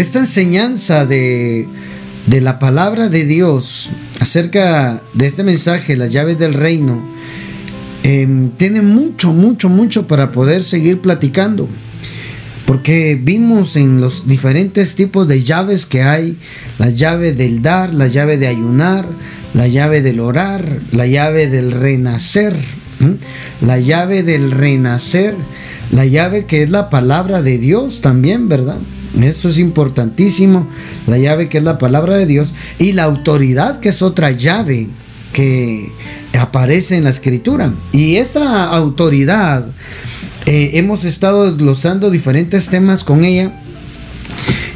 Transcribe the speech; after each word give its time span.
esta 0.00 0.20
enseñanza 0.20 1.04
de, 1.04 1.68
de 2.26 2.40
la 2.40 2.58
palabra 2.58 3.10
de 3.10 3.26
Dios 3.26 3.90
acerca 4.18 5.02
de 5.12 5.26
este 5.26 5.42
mensaje, 5.42 5.94
las 5.94 6.10
llaves 6.10 6.38
del 6.38 6.54
reino, 6.54 7.04
em, 8.02 8.50
tiene 8.52 8.80
mucho, 8.80 9.34
mucho, 9.34 9.68
mucho 9.68 10.06
para 10.06 10.32
poder 10.32 10.62
seguir 10.62 11.00
platicando. 11.00 11.68
Porque 12.64 13.20
vimos 13.20 13.76
en 13.76 14.00
los 14.00 14.26
diferentes 14.26 14.94
tipos 14.94 15.28
de 15.28 15.42
llaves 15.42 15.84
que 15.84 16.02
hay, 16.02 16.38
la 16.78 16.88
llave 16.88 17.32
del 17.34 17.60
dar, 17.60 17.92
la 17.92 18.06
llave 18.06 18.38
de 18.38 18.46
ayunar, 18.46 19.06
la 19.52 19.66
llave 19.66 20.00
del 20.00 20.20
orar, 20.20 20.78
la 20.92 21.06
llave 21.06 21.48
del 21.48 21.72
renacer, 21.72 22.54
la 23.60 23.78
llave 23.78 24.22
del 24.22 24.50
renacer, 24.50 25.34
la 25.90 26.06
llave 26.06 26.46
que 26.46 26.62
es 26.62 26.70
la 26.70 26.88
palabra 26.88 27.42
de 27.42 27.58
Dios 27.58 28.00
también, 28.00 28.48
¿verdad? 28.48 28.78
Eso 29.18 29.48
es 29.48 29.58
importantísimo, 29.58 30.68
la 31.06 31.18
llave 31.18 31.48
que 31.48 31.58
es 31.58 31.64
la 31.64 31.78
palabra 31.78 32.16
de 32.16 32.26
Dios 32.26 32.54
y 32.78 32.92
la 32.92 33.04
autoridad 33.04 33.80
que 33.80 33.88
es 33.88 34.02
otra 34.02 34.30
llave 34.30 34.88
que 35.32 35.90
aparece 36.38 36.96
en 36.96 37.04
la 37.04 37.10
escritura. 37.10 37.72
Y 37.92 38.16
esa 38.16 38.64
autoridad, 38.64 39.66
eh, 40.46 40.70
hemos 40.74 41.04
estado 41.04 41.50
desglosando 41.50 42.10
diferentes 42.10 42.68
temas 42.68 43.04
con 43.04 43.24
ella 43.24 43.52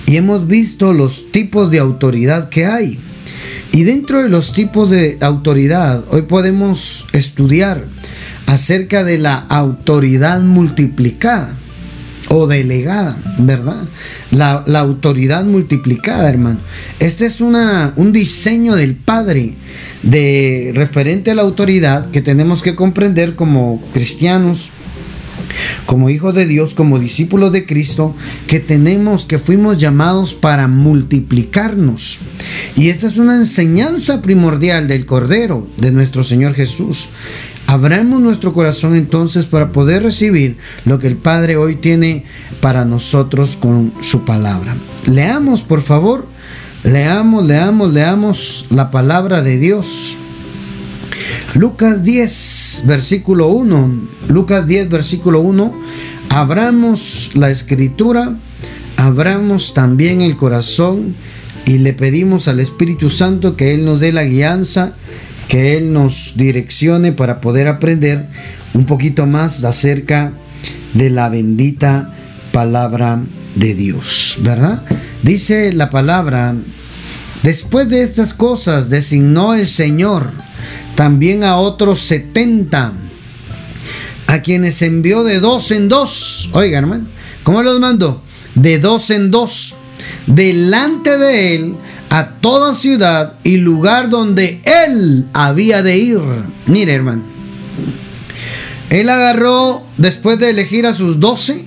y 0.06 0.16
hemos 0.16 0.46
visto 0.46 0.92
los 0.92 1.30
tipos 1.30 1.70
de 1.70 1.78
autoridad 1.78 2.48
que 2.48 2.66
hay. 2.66 2.98
Y 3.72 3.84
dentro 3.84 4.22
de 4.22 4.28
los 4.28 4.52
tipos 4.52 4.90
de 4.90 5.16
autoridad, 5.20 6.04
hoy 6.10 6.22
podemos 6.22 7.06
estudiar 7.12 7.84
acerca 8.46 9.04
de 9.04 9.18
la 9.18 9.34
autoridad 9.34 10.40
multiplicada 10.42 11.56
o 12.28 12.46
delegada, 12.46 13.16
¿verdad? 13.38 13.84
La, 14.30 14.64
autoridad 14.78 15.44
multiplicada, 15.44 16.28
hermano. 16.28 16.60
Este 16.98 17.26
es 17.26 17.40
una, 17.40 17.92
un 17.96 18.12
diseño 18.12 18.74
del 18.74 18.94
Padre 18.94 19.54
de 20.02 20.72
referente 20.74 21.30
a 21.30 21.34
la 21.34 21.42
autoridad 21.42 22.10
que 22.10 22.22
tenemos 22.22 22.62
que 22.62 22.74
comprender 22.74 23.34
como 23.34 23.82
cristianos, 23.92 24.70
como 25.86 26.10
hijos 26.10 26.34
de 26.34 26.46
Dios, 26.46 26.74
como 26.74 26.98
discípulos 26.98 27.52
de 27.52 27.66
Cristo, 27.66 28.14
que 28.46 28.60
tenemos, 28.60 29.24
que 29.24 29.38
fuimos 29.38 29.78
llamados 29.78 30.34
para 30.34 30.66
multiplicarnos. 30.66 32.18
Y 32.76 32.88
esta 32.88 33.06
es 33.06 33.16
una 33.16 33.36
enseñanza 33.36 34.22
primordial 34.22 34.88
del 34.88 35.06
Cordero 35.06 35.68
de 35.76 35.92
nuestro 35.92 36.24
Señor 36.24 36.54
Jesús. 36.54 37.08
Abramos 37.74 38.20
nuestro 38.20 38.52
corazón 38.52 38.94
entonces 38.94 39.46
para 39.46 39.72
poder 39.72 40.04
recibir 40.04 40.58
lo 40.84 41.00
que 41.00 41.08
el 41.08 41.16
Padre 41.16 41.56
hoy 41.56 41.74
tiene 41.74 42.24
para 42.60 42.84
nosotros 42.84 43.56
con 43.56 43.92
su 44.00 44.24
palabra. 44.24 44.76
Leamos, 45.06 45.62
por 45.62 45.82
favor, 45.82 46.24
leamos, 46.84 47.44
leamos, 47.44 47.92
leamos 47.92 48.66
la 48.70 48.92
palabra 48.92 49.42
de 49.42 49.58
Dios. 49.58 50.16
Lucas 51.54 52.04
10, 52.04 52.84
versículo 52.86 53.48
1. 53.48 54.08
Lucas 54.28 54.68
10, 54.68 54.88
versículo 54.88 55.40
1. 55.40 55.74
Abramos 56.28 57.32
la 57.34 57.50
escritura, 57.50 58.36
abramos 58.96 59.74
también 59.74 60.20
el 60.20 60.36
corazón 60.36 61.16
y 61.66 61.78
le 61.78 61.92
pedimos 61.92 62.46
al 62.46 62.60
Espíritu 62.60 63.10
Santo 63.10 63.56
que 63.56 63.74
Él 63.74 63.84
nos 63.84 63.98
dé 63.98 64.12
la 64.12 64.22
guianza 64.22 64.94
que 65.48 65.76
Él 65.76 65.92
nos 65.92 66.34
direccione 66.36 67.12
para 67.12 67.40
poder 67.40 67.68
aprender 67.68 68.26
un 68.72 68.86
poquito 68.86 69.26
más 69.26 69.62
acerca 69.64 70.32
de 70.94 71.10
la 71.10 71.28
bendita 71.28 72.14
palabra 72.52 73.20
de 73.54 73.74
Dios, 73.74 74.38
¿verdad? 74.40 74.82
Dice 75.22 75.72
la 75.72 75.90
palabra, 75.90 76.54
después 77.42 77.88
de 77.88 78.02
estas 78.02 78.34
cosas 78.34 78.90
designó 78.90 79.54
el 79.54 79.66
Señor 79.66 80.30
también 80.94 81.44
a 81.44 81.56
otros 81.56 82.00
setenta, 82.00 82.92
a 84.26 84.42
quienes 84.42 84.82
envió 84.82 85.24
de 85.24 85.40
dos 85.40 85.70
en 85.70 85.88
dos. 85.88 86.50
Oiga, 86.52 86.78
hermano, 86.78 87.06
¿cómo 87.42 87.62
los 87.62 87.80
mandó? 87.80 88.22
De 88.54 88.78
dos 88.78 89.10
en 89.10 89.30
dos, 89.30 89.74
delante 90.26 91.16
de 91.18 91.54
él 91.54 91.76
a 92.14 92.28
toda 92.28 92.76
ciudad 92.76 93.32
y 93.42 93.56
lugar 93.56 94.08
donde 94.08 94.60
él 94.86 95.26
había 95.32 95.82
de 95.82 95.98
ir. 95.98 96.20
Mire, 96.66 96.92
hermano. 96.92 97.24
Él 98.88 99.08
agarró, 99.08 99.82
después 99.96 100.38
de 100.38 100.50
elegir 100.50 100.86
a 100.86 100.94
sus 100.94 101.18
doce, 101.18 101.64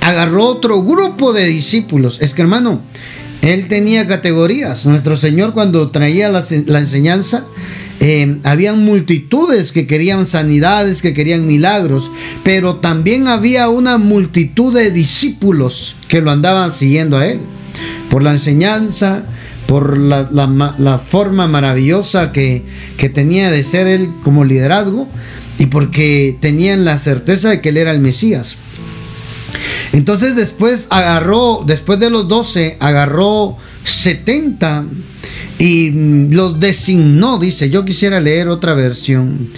agarró 0.00 0.44
otro 0.46 0.82
grupo 0.82 1.32
de 1.32 1.46
discípulos. 1.46 2.20
Es 2.20 2.34
que, 2.34 2.42
hermano, 2.42 2.80
él 3.42 3.68
tenía 3.68 4.08
categorías. 4.08 4.86
Nuestro 4.86 5.14
Señor 5.14 5.52
cuando 5.52 5.92
traía 5.92 6.30
la, 6.30 6.40
enseñanza, 6.80 7.44
eh, 8.00 8.40
habían 8.42 8.84
multitudes 8.84 9.70
que 9.70 9.86
querían 9.86 10.26
sanidades, 10.26 11.00
que 11.00 11.14
querían 11.14 11.46
milagros, 11.46 12.10
pero 12.42 12.78
también 12.78 13.28
había 13.28 13.68
una 13.68 13.98
multitud 13.98 14.74
de 14.74 14.90
discípulos 14.90 15.94
que 16.08 16.22
lo 16.22 16.32
andaban 16.32 16.72
siguiendo 16.72 17.18
a 17.18 17.28
él. 17.28 17.38
Por 18.10 18.24
la 18.24 18.32
enseñanza, 18.32 19.26
por 19.66 19.98
la, 19.98 20.98
forma 20.98 21.46
maravillosa 21.46 22.32
que, 22.32 22.62
que, 22.96 23.08
tenía 23.08 23.50
de 23.50 23.62
ser 23.62 23.86
él 23.86 24.10
como 24.22 24.44
liderazgo 24.44 25.08
y 25.58 25.66
porque 25.66 26.36
tenían 26.40 26.84
la 26.84 26.98
certeza 26.98 27.50
de 27.50 27.60
que 27.60 27.70
él 27.70 27.76
era 27.76 27.90
el 27.90 28.00
Mesías. 28.00 28.56
Entonces 29.92 30.36
después 30.36 30.86
agarró, 30.90 31.64
después 31.66 31.98
de 31.98 32.10
los 32.10 32.28
12, 32.28 32.76
agarró 32.80 33.56
70 33.84 34.84
y 35.58 36.28
los 36.30 36.60
designó, 36.60 37.38
dice, 37.38 37.70
yo 37.70 37.84
quisiera 37.84 38.20
leer 38.20 38.48
otra 38.48 38.74
versión, 38.74 39.50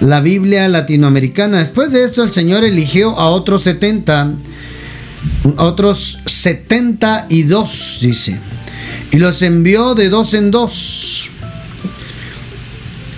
la 0.00 0.20
Biblia 0.20 0.66
latinoamericana. 0.68 1.58
Después 1.58 1.92
de 1.92 2.04
esto 2.04 2.22
el 2.22 2.32
Señor 2.32 2.64
eligió 2.64 3.10
a 3.18 3.28
otros 3.28 3.62
70, 3.64 4.34
otros 5.58 6.20
72, 6.26 7.98
dice 8.00 8.38
y 9.12 9.18
los 9.18 9.42
envió 9.42 9.94
de 9.94 10.08
dos 10.08 10.34
en 10.34 10.50
dos. 10.50 11.30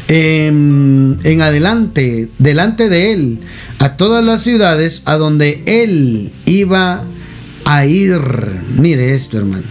En, 0.08 1.40
adelante, 1.40 2.28
delante 2.38 2.88
de 2.88 3.12
él, 3.12 3.40
a 3.78 3.96
todas 3.96 4.22
las 4.24 4.42
ciudades 4.42 5.02
a 5.06 5.16
donde 5.16 5.62
él 5.66 6.32
iba 6.44 7.04
a 7.64 7.86
ir. 7.86 8.20
Mire 8.76 9.14
esto, 9.14 9.38
hermano. 9.38 9.64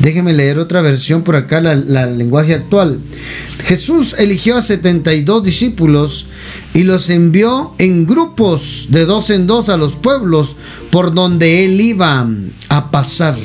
Déjeme 0.00 0.32
leer 0.32 0.58
otra 0.58 0.80
versión 0.80 1.22
por 1.22 1.36
acá, 1.36 1.60
la, 1.60 1.74
la 1.76 2.06
lenguaje 2.06 2.54
actual. 2.54 3.00
Jesús 3.64 4.16
eligió 4.18 4.56
a 4.56 4.62
72 4.62 5.44
discípulos 5.44 6.28
y 6.72 6.84
los 6.84 7.10
envió 7.10 7.74
en 7.78 8.06
grupos 8.06 8.86
de 8.88 9.04
dos 9.04 9.28
en 9.28 9.46
dos 9.46 9.68
a 9.68 9.76
los 9.76 9.92
pueblos 9.92 10.56
por 10.90 11.12
donde 11.12 11.66
él 11.66 11.80
iba 11.80 12.26
a 12.70 12.90
pasar. 12.90 13.36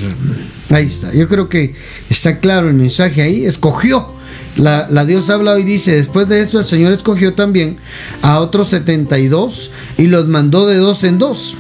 Ahí 0.70 0.86
está. 0.86 1.14
Yo 1.14 1.28
creo 1.28 1.50
que 1.50 1.76
está 2.10 2.40
claro 2.40 2.70
el 2.70 2.76
mensaje 2.76 3.22
ahí. 3.22 3.46
Escogió. 3.46 4.14
La, 4.58 4.88
la, 4.90 5.04
Dios 5.04 5.30
habla 5.30 5.52
hoy 5.52 5.64
dice, 5.64 5.96
después 5.96 6.30
de 6.30 6.42
esto 6.42 6.60
el 6.60 6.66
Señor 6.66 6.94
escogió 6.94 7.34
también 7.34 7.78
a 8.22 8.40
otros 8.40 8.70
72 8.70 9.72
y 9.98 10.08
los 10.08 10.28
mandó 10.28 10.66
de 10.66 10.78
dos 10.78 11.04
en 11.04 11.18
dos. 11.18 11.58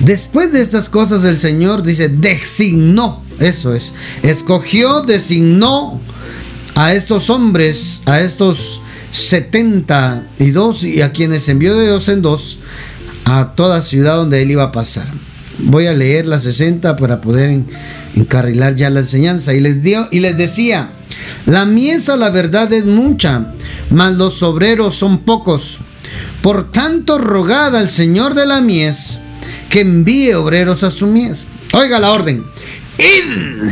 Después 0.00 0.52
de 0.52 0.62
estas 0.62 0.88
cosas 0.88 1.24
el 1.24 1.38
Señor 1.38 1.84
dice, 1.84 2.08
designó, 2.08 3.22
eso 3.38 3.72
es, 3.72 3.94
escogió, 4.22 5.02
designó 5.02 6.00
a 6.74 6.92
estos 6.92 7.30
hombres, 7.30 8.02
a 8.06 8.20
estos 8.20 8.80
72 9.12 10.84
y 10.84 11.02
a 11.02 11.12
quienes 11.12 11.48
envió 11.48 11.76
de 11.76 11.86
dos 11.86 12.08
en 12.08 12.20
dos 12.20 12.58
a 13.24 13.54
toda 13.54 13.82
ciudad 13.82 14.16
donde 14.16 14.42
él 14.42 14.50
iba 14.50 14.64
a 14.64 14.72
pasar. 14.72 15.06
Voy 15.58 15.86
a 15.86 15.92
leer 15.92 16.26
las 16.26 16.42
60 16.42 16.96
para 16.96 17.20
poder 17.20 17.62
encarrilar 18.14 18.74
ya 18.74 18.90
la 18.90 19.00
enseñanza. 19.00 19.54
Y 19.54 19.60
les, 19.60 19.82
dio, 19.82 20.08
y 20.10 20.20
les 20.20 20.36
decía, 20.36 20.90
la 21.46 21.64
miesa 21.64 22.16
la 22.16 22.30
verdad 22.30 22.72
es 22.72 22.84
mucha, 22.84 23.52
mas 23.90 24.14
los 24.14 24.42
obreros 24.42 24.96
son 24.96 25.18
pocos. 25.18 25.78
Por 26.42 26.70
tanto, 26.70 27.18
rogad 27.18 27.74
al 27.76 27.90
Señor 27.90 28.34
de 28.34 28.46
la 28.46 28.60
mies 28.60 29.22
que 29.68 29.80
envíe 29.80 30.34
obreros 30.34 30.82
a 30.82 30.90
su 30.90 31.06
mies. 31.06 31.46
Oiga 31.72 31.98
la 31.98 32.12
orden. 32.12 32.44
Id, 32.98 33.70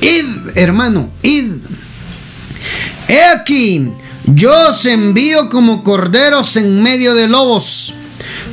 id, 0.00 0.26
hermano, 0.54 1.10
id. 1.22 1.52
He 3.08 3.22
aquí, 3.24 3.90
yo 4.26 4.70
os 4.70 4.84
envío 4.86 5.48
como 5.48 5.82
corderos 5.82 6.56
en 6.56 6.82
medio 6.82 7.14
de 7.14 7.28
lobos. 7.28 7.94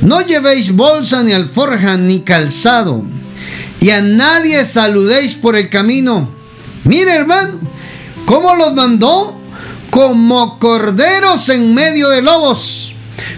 No 0.00 0.20
llevéis 0.20 0.72
bolsa 0.74 1.22
ni 1.22 1.32
alforja 1.32 1.96
ni 1.96 2.20
calzado. 2.20 3.04
Y 3.80 3.90
a 3.90 4.00
nadie 4.00 4.64
saludéis 4.64 5.34
por 5.34 5.56
el 5.56 5.68
camino. 5.68 6.28
Mire, 6.84 7.14
hermano, 7.14 7.60
¿cómo 8.24 8.54
los 8.56 8.74
mandó? 8.74 9.38
Como 9.90 10.58
corderos 10.58 11.48
en 11.48 11.74
medio 11.74 12.08
de 12.08 12.22
lobos. 12.22 12.94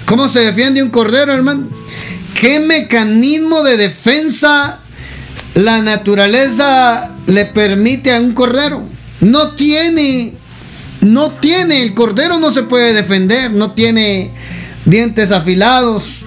¿Cómo 0.06 0.28
se 0.28 0.40
defiende 0.40 0.82
un 0.82 0.90
cordero, 0.90 1.32
hermano? 1.32 1.68
¿Qué 2.34 2.58
mecanismo 2.60 3.62
de 3.62 3.76
defensa 3.76 4.80
la 5.54 5.82
naturaleza 5.82 7.10
le 7.26 7.44
permite 7.46 8.12
a 8.14 8.20
un 8.20 8.32
cordero. 8.32 8.82
No 9.20 9.50
tiene, 9.52 10.34
no 11.00 11.32
tiene, 11.32 11.82
el 11.82 11.94
cordero 11.94 12.38
no 12.38 12.50
se 12.50 12.62
puede 12.62 12.92
defender, 12.92 13.52
no 13.52 13.72
tiene 13.72 14.32
dientes 14.84 15.30
afilados, 15.30 16.20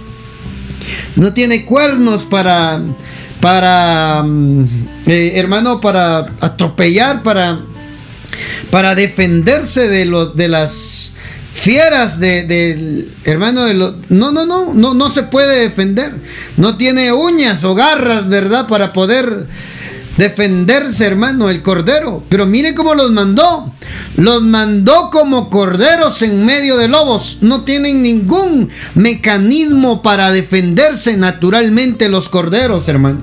no 1.16 1.34
tiene 1.34 1.66
cuernos 1.66 2.24
para, 2.26 2.82
para, 3.40 4.24
mm, 4.24 4.66
eh, 5.08 5.34
hermano, 5.36 5.82
para 5.82 6.34
atropellar, 6.42 7.24
para, 7.24 7.60
para 8.72 8.96
defenderse 8.96 9.88
de 9.88 10.06
los, 10.06 10.36
de 10.36 10.48
las 10.48 11.14
fieras 11.54 12.20
del 12.20 13.12
hermano 13.24 13.64
de 13.64 13.76
los 13.76 13.94
no 14.10 14.32
no 14.32 14.46
no 14.46 14.74
no 14.74 14.94
no 14.94 15.10
se 15.10 15.24
puede 15.24 15.62
defender. 15.62 16.14
No 16.58 16.78
tiene 16.78 17.14
uñas 17.14 17.64
o 17.64 17.76
garras 17.76 18.28
verdad 18.28 18.68
para 18.68 18.92
poder 18.92 19.48
defenderse 20.18 21.06
hermano 21.06 21.50
el 21.50 21.62
cordero. 21.62 22.24
Pero 22.30 22.46
mire 22.46 22.76
cómo 22.76 22.96
los 22.96 23.12
mandó. 23.12 23.74
Los 24.16 24.44
mandó 24.44 25.10
como 25.12 25.50
corderos 25.50 26.22
en 26.22 26.46
medio 26.46 26.78
de 26.78 26.88
lobos. 26.88 27.40
No 27.42 27.64
tienen 27.64 28.04
ningún 28.04 28.70
mecanismo 28.96 30.02
para 30.02 30.32
defenderse 30.32 31.18
naturalmente 31.18 32.10
los 32.10 32.30
corderos 32.30 32.88
hermano. 32.88 33.22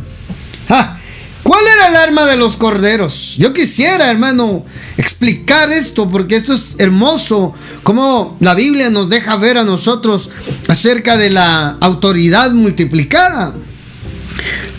¿Cuál 1.42 1.64
era 1.66 1.88
el 1.88 1.96
arma 1.96 2.26
de 2.26 2.36
los 2.36 2.56
corderos? 2.56 3.34
Yo 3.36 3.52
quisiera, 3.52 4.10
hermano, 4.10 4.64
explicar 4.96 5.72
esto 5.72 6.08
porque 6.08 6.36
eso 6.36 6.54
es 6.54 6.76
hermoso, 6.78 7.54
como 7.82 8.36
la 8.40 8.54
Biblia 8.54 8.90
nos 8.90 9.08
deja 9.08 9.36
ver 9.36 9.58
a 9.58 9.64
nosotros 9.64 10.30
acerca 10.68 11.16
de 11.16 11.30
la 11.30 11.70
autoridad 11.80 12.52
multiplicada. 12.52 13.54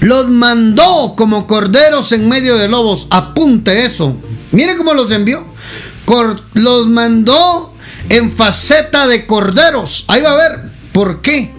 Los 0.01 0.29
mandó 0.29 1.13
como 1.15 1.47
corderos 1.47 2.11
en 2.11 2.27
medio 2.27 2.57
de 2.57 2.67
lobos. 2.67 3.07
Apunte 3.09 3.85
eso. 3.85 4.17
Mire 4.51 4.75
cómo 4.75 4.93
los 4.93 5.11
envió. 5.11 5.45
los 6.53 6.87
mandó 6.87 7.73
en 8.09 8.31
faceta 8.31 9.07
de 9.07 9.25
corderos. 9.25 10.05
Ahí 10.07 10.21
va 10.21 10.33
a 10.33 10.37
ver. 10.37 10.71
¿Por 10.91 11.21
qué? 11.21 11.53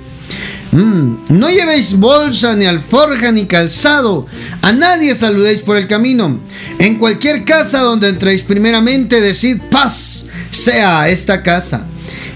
Mm, 0.73 1.17
no 1.29 1.50
llevéis 1.50 1.99
bolsa, 1.99 2.56
ni 2.56 2.67
alforja, 2.67 3.31
ni 3.31 3.47
calzado. 3.47 4.26
A 4.62 4.73
nadie 4.73 5.14
saludéis 5.14 5.61
por 5.61 5.76
el 5.76 5.87
camino. 5.87 6.41
En 6.79 6.99
cualquier 6.99 7.44
casa 7.44 7.81
donde 7.81 8.09
entréis, 8.09 8.43
primeramente 8.43 9.20
decid 9.20 9.61
paz 9.70 10.26
sea 10.50 11.09
esta 11.09 11.43
casa. 11.43 11.87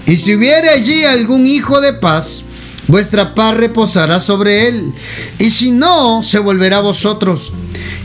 Y 0.05 0.17
si 0.17 0.35
hubiere 0.35 0.69
allí 0.69 1.03
algún 1.03 1.45
hijo 1.45 1.81
de 1.81 1.93
paz, 1.93 2.43
vuestra 2.87 3.35
paz 3.35 3.55
reposará 3.55 4.19
sobre 4.19 4.67
él. 4.67 4.93
Y 5.39 5.51
si 5.51 5.71
no, 5.71 6.23
se 6.23 6.39
volverá 6.39 6.77
a 6.77 6.81
vosotros. 6.81 7.53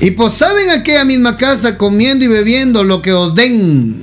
Y 0.00 0.12
posad 0.12 0.60
en 0.60 0.70
aquella 0.70 1.04
misma 1.04 1.36
casa 1.36 1.78
comiendo 1.78 2.24
y 2.24 2.28
bebiendo 2.28 2.84
lo 2.84 3.02
que 3.02 3.12
os 3.12 3.34
den. 3.34 4.02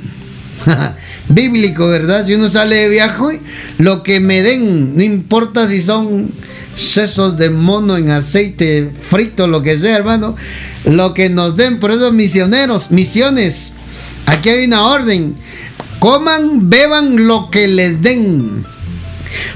bíblico, 1.29 1.87
¿verdad? 1.87 2.25
Si 2.25 2.33
uno 2.33 2.49
sale 2.49 2.75
de 2.75 2.89
viaje, 2.89 3.39
lo 3.77 4.03
que 4.03 4.19
me 4.19 4.41
den, 4.41 4.97
no 4.97 5.03
importa 5.03 5.69
si 5.69 5.81
son 5.81 6.31
sesos 6.75 7.37
de 7.37 7.49
mono 7.49 7.97
en 7.97 8.09
aceite 8.09 8.91
frito, 9.09 9.47
lo 9.47 9.61
que 9.61 9.77
sea, 9.77 9.95
hermano, 9.95 10.35
lo 10.85 11.13
que 11.13 11.29
nos 11.29 11.55
den, 11.55 11.79
por 11.79 11.91
eso 11.91 12.11
misioneros, 12.11 12.91
misiones, 12.91 13.73
aquí 14.25 14.49
hay 14.49 14.65
una 14.65 14.87
orden, 14.87 15.35
coman, 15.99 16.69
beban 16.69 17.27
lo 17.27 17.49
que 17.51 17.67
les 17.67 18.01
den, 18.01 18.65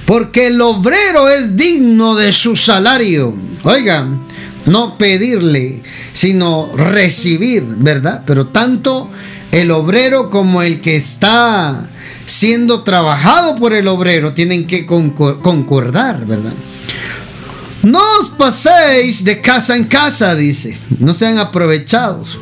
porque 0.06 0.48
el 0.48 0.62
obrero 0.62 1.30
es 1.30 1.56
digno 1.56 2.16
de 2.16 2.32
su 2.32 2.56
salario. 2.56 3.34
Oigan, 3.64 4.26
no 4.66 4.98
pedirle, 4.98 5.82
sino 6.14 6.72
recibir, 6.76 7.64
¿verdad? 7.64 8.24
Pero 8.26 8.48
tanto 8.48 9.10
el 9.52 9.72
obrero 9.72 10.30
como 10.30 10.62
el 10.62 10.82
que 10.82 10.96
está 10.96 11.90
siendo 12.26 12.84
trabajado 12.84 13.56
por 13.58 13.74
el 13.74 13.88
obrero 13.88 14.34
tienen 14.34 14.66
que 14.66 14.86
concordar, 14.86 16.26
¿verdad? 16.26 16.54
No 17.84 18.00
os 18.22 18.30
paséis 18.30 19.26
de 19.26 19.42
casa 19.42 19.76
en 19.76 19.84
casa, 19.84 20.36
dice, 20.36 20.78
no 21.00 21.14
sean 21.14 21.38
aprovechados. 21.38 22.40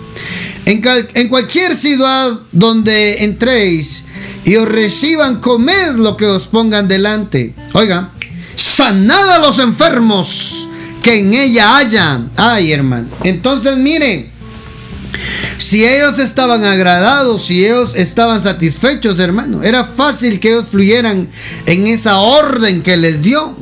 En, 0.66 1.28
cualquier 1.28 1.76
ciudad 1.76 2.40
donde 2.52 3.24
entréis 3.24 4.06
y 4.44 4.56
os 4.56 4.68
reciban, 4.68 5.40
comed 5.40 5.96
lo 5.98 6.18
que 6.18 6.26
os 6.26 6.46
pongan 6.46 6.88
delante. 6.88 7.54
Oiga, 7.74 8.12
sanad 8.56 9.30
a 9.30 9.40
los 9.40 9.60
enfermos 9.60 10.68
que 11.02 11.20
en 11.20 11.34
ella 11.34 11.78
haya. 11.78 12.28
Ay, 12.36 12.72
hermano. 12.72 13.08
Entonces, 13.24 13.78
miren, 13.78 14.32
si 15.58 15.86
ellos 15.86 16.20
estaban 16.20 16.64
agradados, 16.64 17.46
si 17.46 17.66
ellos 17.66 17.94
estaban 17.96 18.42
satisfechos, 18.42 19.20
hermano, 19.20 19.64
era 19.64 19.86
fácil 19.86 20.40
que 20.40 20.50
ellos 20.50 20.66
fluyeran 20.72 21.30
en 21.66 21.88
esa 21.88 22.18
orden 22.18 22.82
que 22.82 22.98
les 22.98 23.22
dio. 23.22 23.56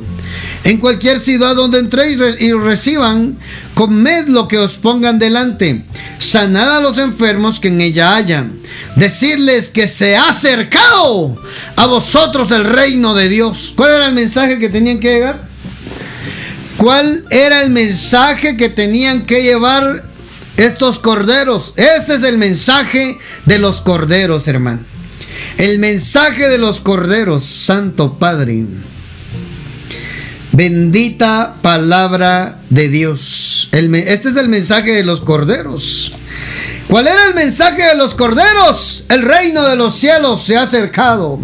En 0.64 0.78
cualquier 0.78 1.20
ciudad 1.20 1.56
donde 1.56 1.78
entréis 1.78 2.18
y 2.38 2.52
reciban, 2.52 3.38
comed 3.74 4.28
lo 4.28 4.46
que 4.46 4.58
os 4.58 4.76
pongan 4.76 5.18
delante, 5.18 5.84
sanad 6.18 6.76
a 6.76 6.80
los 6.80 6.98
enfermos 6.98 7.60
que 7.60 7.68
en 7.68 7.80
ella 7.80 8.14
hayan, 8.14 8.60
decirles 8.96 9.70
que 9.70 9.88
se 9.88 10.16
ha 10.16 10.28
acercado 10.28 11.40
a 11.76 11.86
vosotros 11.86 12.50
el 12.50 12.64
reino 12.64 13.14
de 13.14 13.28
Dios. 13.28 13.72
¿Cuál 13.74 13.94
era 13.94 14.06
el 14.06 14.14
mensaje 14.14 14.58
que 14.58 14.68
tenían 14.68 15.00
que 15.00 15.14
llegar? 15.14 15.48
¿Cuál 16.76 17.24
era 17.30 17.62
el 17.62 17.70
mensaje 17.70 18.56
que 18.56 18.68
tenían 18.68 19.26
que 19.26 19.42
llevar 19.42 20.10
estos 20.60 20.98
corderos. 20.98 21.72
Ese 21.76 22.16
es 22.16 22.22
el 22.22 22.38
mensaje 22.38 23.18
de 23.46 23.58
los 23.58 23.80
corderos, 23.80 24.46
hermano. 24.46 24.80
El 25.56 25.78
mensaje 25.78 26.48
de 26.48 26.58
los 26.58 26.80
corderos, 26.80 27.44
Santo 27.44 28.18
Padre. 28.18 28.66
Bendita 30.52 31.54
palabra 31.62 32.60
de 32.70 32.88
Dios. 32.88 33.68
este 33.72 34.28
es 34.28 34.36
el 34.36 34.48
mensaje 34.48 34.92
de 34.92 35.04
los 35.04 35.20
corderos. 35.20 36.12
¿Cuál 36.88 37.06
era 37.06 37.26
el 37.26 37.34
mensaje 37.34 37.84
de 37.84 37.94
los 37.94 38.14
corderos? 38.14 39.04
El 39.08 39.22
reino 39.22 39.62
de 39.62 39.76
los 39.76 39.94
cielos 39.94 40.42
se 40.42 40.56
ha 40.56 40.62
acercado. 40.62 41.38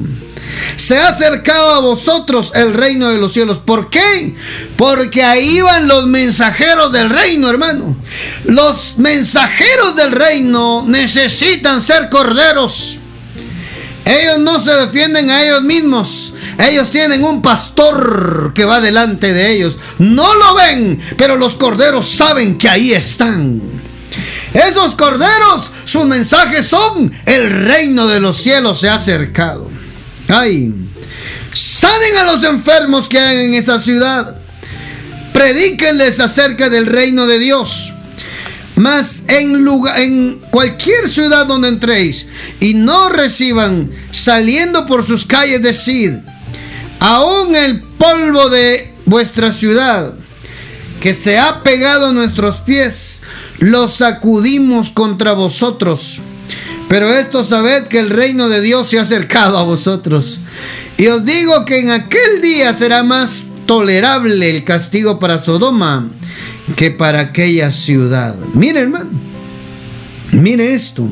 Se 0.76 0.99
ha 0.99 1.08
acercado 1.08 1.75
a 1.75 1.81
vosotros 1.81 2.50
el 2.55 2.75
reino 2.75 3.08
de 3.08 3.19
los 3.19 3.32
cielos. 3.32 3.58
¿Por 3.64 3.91
qué? 3.91 4.35
Porque 4.76 5.22
ahí 5.22 5.60
van 5.60 5.86
los 5.86 6.06
mensajeros 6.06 6.91
del 6.91 7.10
reino, 7.10 7.48
hermano. 7.48 7.96
Los 8.44 8.98
mensajeros 8.98 9.94
del 9.94 10.13
reino 10.13 10.84
necesitan 10.84 11.81
ser 11.81 12.08
corderos. 12.08 12.96
Ellos 14.05 14.39
no 14.41 14.60
se 14.60 14.72
defienden 14.72 15.31
a 15.31 15.44
ellos 15.44 15.63
mismos. 15.63 16.32
Ellos 16.58 16.91
tienen 16.91 17.25
un 17.25 17.43
pastor 17.43 18.53
que 18.55 18.65
va 18.65 18.81
delante 18.81 19.32
de 19.32 19.53
ellos. 19.53 19.77
No 19.98 20.34
lo 20.34 20.55
ven, 20.55 20.98
pero 21.17 21.36
los 21.36 21.56
corderos 21.56 22.08
saben 22.10 22.56
que 22.56 22.69
ahí 22.69 22.93
están. 22.93 23.60
Esos 24.55 24.94
corderos, 24.94 25.70
sus 25.84 26.06
mensajes 26.06 26.67
son, 26.67 27.13
el 27.27 27.51
reino 27.67 28.06
de 28.06 28.20
los 28.20 28.39
cielos 28.39 28.81
se 28.81 28.89
ha 28.89 28.94
acercado. 28.94 29.69
Ay, 30.29 30.72
a 32.19 32.25
los 32.25 32.43
enfermos 32.44 33.08
que 33.08 33.19
hay 33.19 33.46
en 33.46 33.55
esa 33.55 33.81
ciudad. 33.81 34.36
Predíquenles 35.32 36.20
acerca 36.20 36.69
del 36.69 36.86
reino 36.86 37.27
de 37.27 37.39
Dios. 37.39 37.93
Mas 38.77 39.25
en, 39.29 39.65
lugar, 39.65 39.98
en 40.01 40.41
cualquier 40.51 41.08
ciudad 41.08 41.46
donde 41.46 41.69
entréis 41.69 42.27
y 42.60 42.75
no 42.75 43.08
reciban, 43.08 43.91
saliendo 44.10 44.86
por 44.86 45.06
sus 45.06 45.25
calles, 45.25 45.63
decid, 45.63 46.13
aún 47.06 47.55
el 47.55 47.82
polvo 47.82 48.48
de 48.48 48.94
vuestra 49.05 49.53
ciudad 49.53 50.15
que 51.01 51.15
se 51.15 51.39
ha 51.39 51.63
pegado 51.63 52.08
a 52.08 52.13
nuestros 52.13 52.56
pies, 52.63 53.22
lo 53.58 53.89
sacudimos 53.89 54.91
contra 54.91 55.32
vosotros 55.32 56.20
pero 56.89 57.13
esto 57.13 57.43
sabed 57.43 57.86
que 57.89 57.98
el 57.98 58.10
reino 58.10 58.48
de 58.48 58.60
Dios 58.60 58.89
se 58.89 58.98
ha 58.98 59.03
acercado 59.03 59.58
a 59.58 59.65
vosotros. 59.65 60.41
Y 60.98 61.08
os 61.08 61.25
digo 61.25 61.65
que 61.65 61.81
en 61.81 61.91
aquel 61.91 62.41
día 62.41 62.72
será 62.72 63.03
más 63.03 63.46
tolerable 63.67 64.48
el 64.51 64.65
castigo 64.65 65.19
para 65.19 65.43
Sodoma 65.43 66.08
que 66.77 66.91
para 66.91 67.20
aquella 67.20 67.72
ciudad. 67.72 68.36
Mire, 68.55 68.81
hermano. 68.81 69.10
Mire 70.32 70.75
esto. 70.75 71.08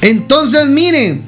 Entonces, 0.00 0.68
mire, 0.68 1.20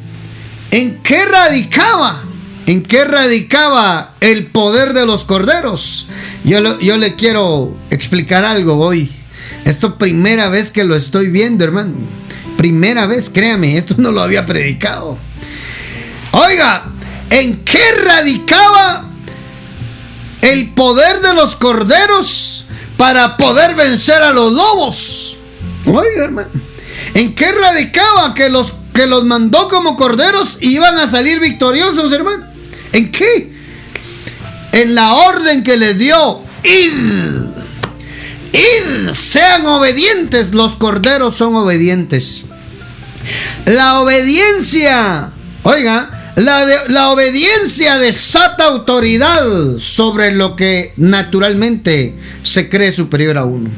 ¿en 0.70 1.02
qué 1.02 1.24
radicaba? 1.24 2.24
¿En 2.66 2.82
qué 2.82 3.04
radicaba 3.04 4.14
el 4.20 4.46
poder 4.46 4.92
de 4.92 5.06
los 5.06 5.24
corderos? 5.24 6.08
Yo, 6.44 6.60
le 6.60 7.14
quiero 7.14 7.76
explicar 7.90 8.44
algo 8.44 8.76
hoy. 8.78 9.10
Esto 9.64 9.98
primera 9.98 10.48
vez 10.48 10.70
que 10.70 10.84
lo 10.84 10.94
estoy 10.94 11.30
viendo, 11.30 11.64
hermano. 11.64 11.94
Primera 12.56 13.06
vez, 13.06 13.30
créame, 13.30 13.76
esto 13.76 13.94
no 13.98 14.12
lo 14.12 14.20
había 14.20 14.46
predicado. 14.46 15.16
Oiga, 16.32 16.86
¿en 17.30 17.64
qué 17.64 17.82
radicaba 18.04 19.10
el 20.40 20.74
poder 20.74 21.20
de 21.20 21.34
los 21.34 21.56
corderos 21.56 22.66
para 22.96 23.36
poder 23.36 23.74
vencer 23.74 24.22
a 24.22 24.32
los 24.32 24.52
lobos. 24.52 25.36
Oiga, 25.86 26.24
hermano. 26.24 26.48
¿En 27.14 27.34
qué 27.34 27.50
radicaba 27.52 28.34
que 28.34 28.48
los 28.48 28.74
que 28.92 29.06
los 29.06 29.24
mandó 29.24 29.68
como 29.68 29.96
corderos 29.96 30.58
iban 30.60 30.98
a 30.98 31.06
salir 31.06 31.40
victoriosos, 31.40 32.12
hermano? 32.12 32.46
¿En 32.92 33.10
qué? 33.10 33.52
En 34.72 34.94
la 34.94 35.14
orden 35.14 35.62
que 35.62 35.76
les 35.76 35.98
dio. 35.98 36.40
Id. 36.64 36.92
Id. 38.52 39.12
Sean 39.14 39.66
obedientes. 39.66 40.52
Los 40.52 40.76
corderos 40.76 41.36
son 41.36 41.54
obedientes. 41.54 42.44
La 43.66 44.00
obediencia. 44.00 45.32
Oiga, 45.62 46.32
la, 46.36 47.10
obediencia 47.10 47.98
desata 47.98 48.66
autoridad 48.66 49.78
sobre 49.78 50.34
lo 50.34 50.54
que 50.54 50.92
naturalmente 50.96 52.14
se 52.42 52.68
cree 52.68 52.92
superior 52.92 53.38
a 53.38 53.44
uno. 53.44 53.70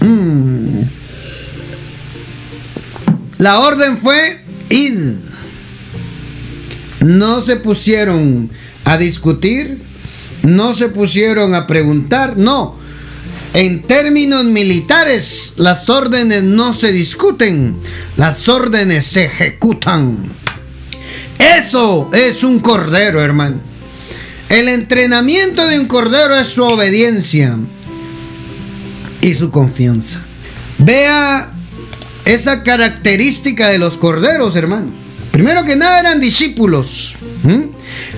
Mm. 0.00 0.82
La 3.38 3.60
orden 3.60 3.98
fue 3.98 4.40
id. 4.68 5.18
No 7.04 7.42
se 7.42 7.56
pusieron 7.56 8.50
a 8.86 8.96
discutir, 8.96 9.82
no 10.42 10.72
se 10.72 10.88
pusieron 10.88 11.54
a 11.54 11.66
preguntar, 11.66 12.38
no. 12.38 12.76
En 13.52 13.82
términos 13.82 14.46
militares, 14.46 15.52
las 15.56 15.90
órdenes 15.90 16.44
no 16.44 16.72
se 16.72 16.92
discuten, 16.92 17.76
las 18.16 18.48
órdenes 18.48 19.04
se 19.04 19.26
ejecutan. 19.26 20.32
Eso 21.38 22.10
es 22.14 22.42
un 22.42 22.58
cordero, 22.60 23.20
hermano. 23.20 23.60
El 24.48 24.68
entrenamiento 24.68 25.66
de 25.66 25.78
un 25.78 25.86
cordero 25.86 26.34
es 26.34 26.48
su 26.48 26.64
obediencia 26.64 27.58
y 29.20 29.34
su 29.34 29.50
confianza. 29.50 30.22
Vea 30.78 31.52
esa 32.24 32.62
característica 32.62 33.68
de 33.68 33.76
los 33.76 33.98
corderos, 33.98 34.56
hermano. 34.56 35.03
Primero 35.34 35.64
que 35.64 35.74
nada 35.74 35.98
eran 35.98 36.20
discípulos. 36.20 37.16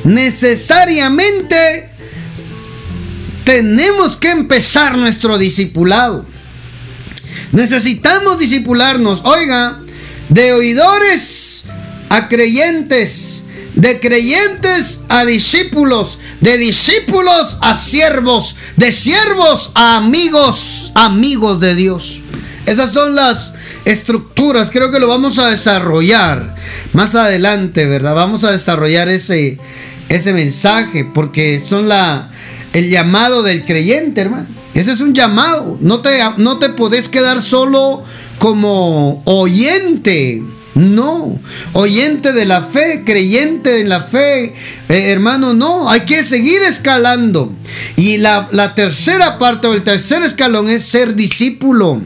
Necesariamente 0.05 1.89
tenemos 3.43 4.19
que 4.19 4.29
empezar 4.33 4.99
nuestro 4.99 5.39
discipulado. 5.39 6.27
Necesitamos 7.53 8.39
discipularnos. 8.39 9.23
Oiga, 9.25 9.81
de 10.29 10.53
oidores 10.53 11.65
a 12.11 12.29
creyentes, 12.29 13.45
de 13.77 13.99
creyentes 13.99 15.01
a 15.09 15.25
discípulos, 15.25 16.19
de 16.43 16.59
discípulos 16.59 17.57
a 17.63 17.77
siervos, 17.77 18.57
de 18.77 18.93
siervos 18.93 19.71
a 19.75 19.97
amigos, 19.97 20.93
amigos 20.95 21.61
de 21.61 21.77
Dios. 21.77 22.21
Esas 22.67 22.93
son 22.93 23.15
las 23.15 23.55
estructuras, 23.87 24.71
creo 24.71 24.91
que 24.91 25.01
lo 25.01 25.09
vamos 25.09 25.39
a 25.39 25.49
desarrollar 25.49 26.56
más 26.97 27.15
adelante, 27.15 27.85
¿verdad? 27.85 28.15
Vamos 28.15 28.43
a 28.43 28.53
desarrollar 28.53 29.09
ese, 29.09 29.59
ese 30.09 30.33
mensaje 30.33 31.05
porque 31.05 31.63
son 31.63 31.89
la, 31.89 32.31
el 32.73 32.89
llamado 32.89 33.43
del 33.43 33.67
creyente, 33.67 34.23
hermano. 34.23 34.47
Ese 34.73 34.93
es 34.93 35.01
un 35.01 35.13
llamado. 35.13 35.77
No 35.83 36.01
te, 36.01 36.19
no 36.39 36.59
te 36.59 36.71
podés 36.71 37.11
quedar 37.11 37.43
solo 37.43 38.03
como 38.39 39.23
oyente 39.27 40.43
no, 40.75 41.41
oyente 41.73 42.35
de 42.35 42.45
la 42.45 42.63
fe, 42.65 43.03
creyente 43.05 43.81
en 43.81 43.89
la 43.89 44.03
fe, 44.03 44.45
eh, 44.45 44.55
hermano, 44.89 45.55
no, 45.55 45.89
hay 45.89 46.01
que 46.01 46.23
seguir 46.23 46.61
escalando. 46.61 47.51
Y 47.97 48.19
la, 48.19 48.49
la 48.53 48.75
tercera 48.75 49.39
parte 49.39 49.69
o 49.69 49.73
el 49.73 49.85
tercer 49.85 50.23
escalón 50.23 50.69
es 50.69 50.85
ser 50.85 51.15
discípulo. 51.15 52.03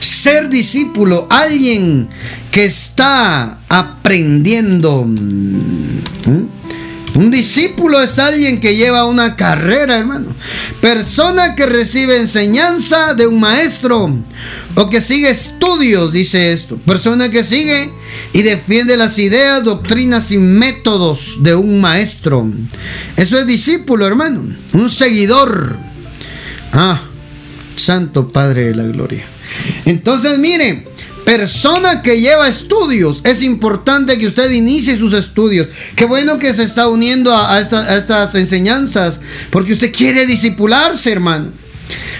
Ser 0.00 0.48
discípulo, 0.48 1.26
alguien 1.30 2.08
que 2.50 2.66
está 2.66 3.60
aprendiendo. 3.68 5.04
¿Mm? 5.04 6.56
Un 7.16 7.30
discípulo 7.30 8.02
es 8.02 8.18
alguien 8.18 8.60
que 8.60 8.76
lleva 8.76 9.06
una 9.06 9.36
carrera, 9.36 9.96
hermano. 9.96 10.34
Persona 10.82 11.54
que 11.54 11.64
recibe 11.64 12.18
enseñanza 12.18 13.14
de 13.14 13.26
un 13.26 13.40
maestro 13.40 14.18
o 14.76 14.90
que 14.90 15.00
sigue 15.00 15.30
estudios, 15.30 16.12
dice 16.12 16.52
esto. 16.52 16.76
Persona 16.76 17.30
que 17.30 17.42
sigue 17.42 17.90
y 18.34 18.42
defiende 18.42 18.98
las 18.98 19.18
ideas, 19.18 19.64
doctrinas 19.64 20.30
y 20.30 20.36
métodos 20.36 21.38
de 21.40 21.54
un 21.54 21.80
maestro. 21.80 22.50
Eso 23.16 23.38
es 23.38 23.46
discípulo, 23.46 24.06
hermano. 24.06 24.44
Un 24.74 24.90
seguidor. 24.90 25.78
Ah, 26.74 27.00
Santo 27.76 28.28
Padre 28.28 28.64
de 28.64 28.74
la 28.74 28.84
Gloria. 28.84 29.24
Entonces, 29.84 30.38
mire, 30.38 30.84
persona 31.26 32.02
que 32.02 32.20
lleva 32.20 32.46
estudios, 32.46 33.20
es 33.24 33.42
importante 33.42 34.16
que 34.16 34.28
usted 34.28 34.50
inicie 34.52 34.96
sus 34.96 35.12
estudios. 35.12 35.66
Qué 35.96 36.04
bueno 36.04 36.38
que 36.38 36.54
se 36.54 36.62
está 36.62 36.88
uniendo 36.88 37.36
a, 37.36 37.60
estas 37.60 38.34
enseñanzas, 38.36 39.20
porque 39.50 39.72
usted 39.72 39.92
quiere 39.92 40.24
disipularse, 40.24 41.10
hermano. 41.10 41.50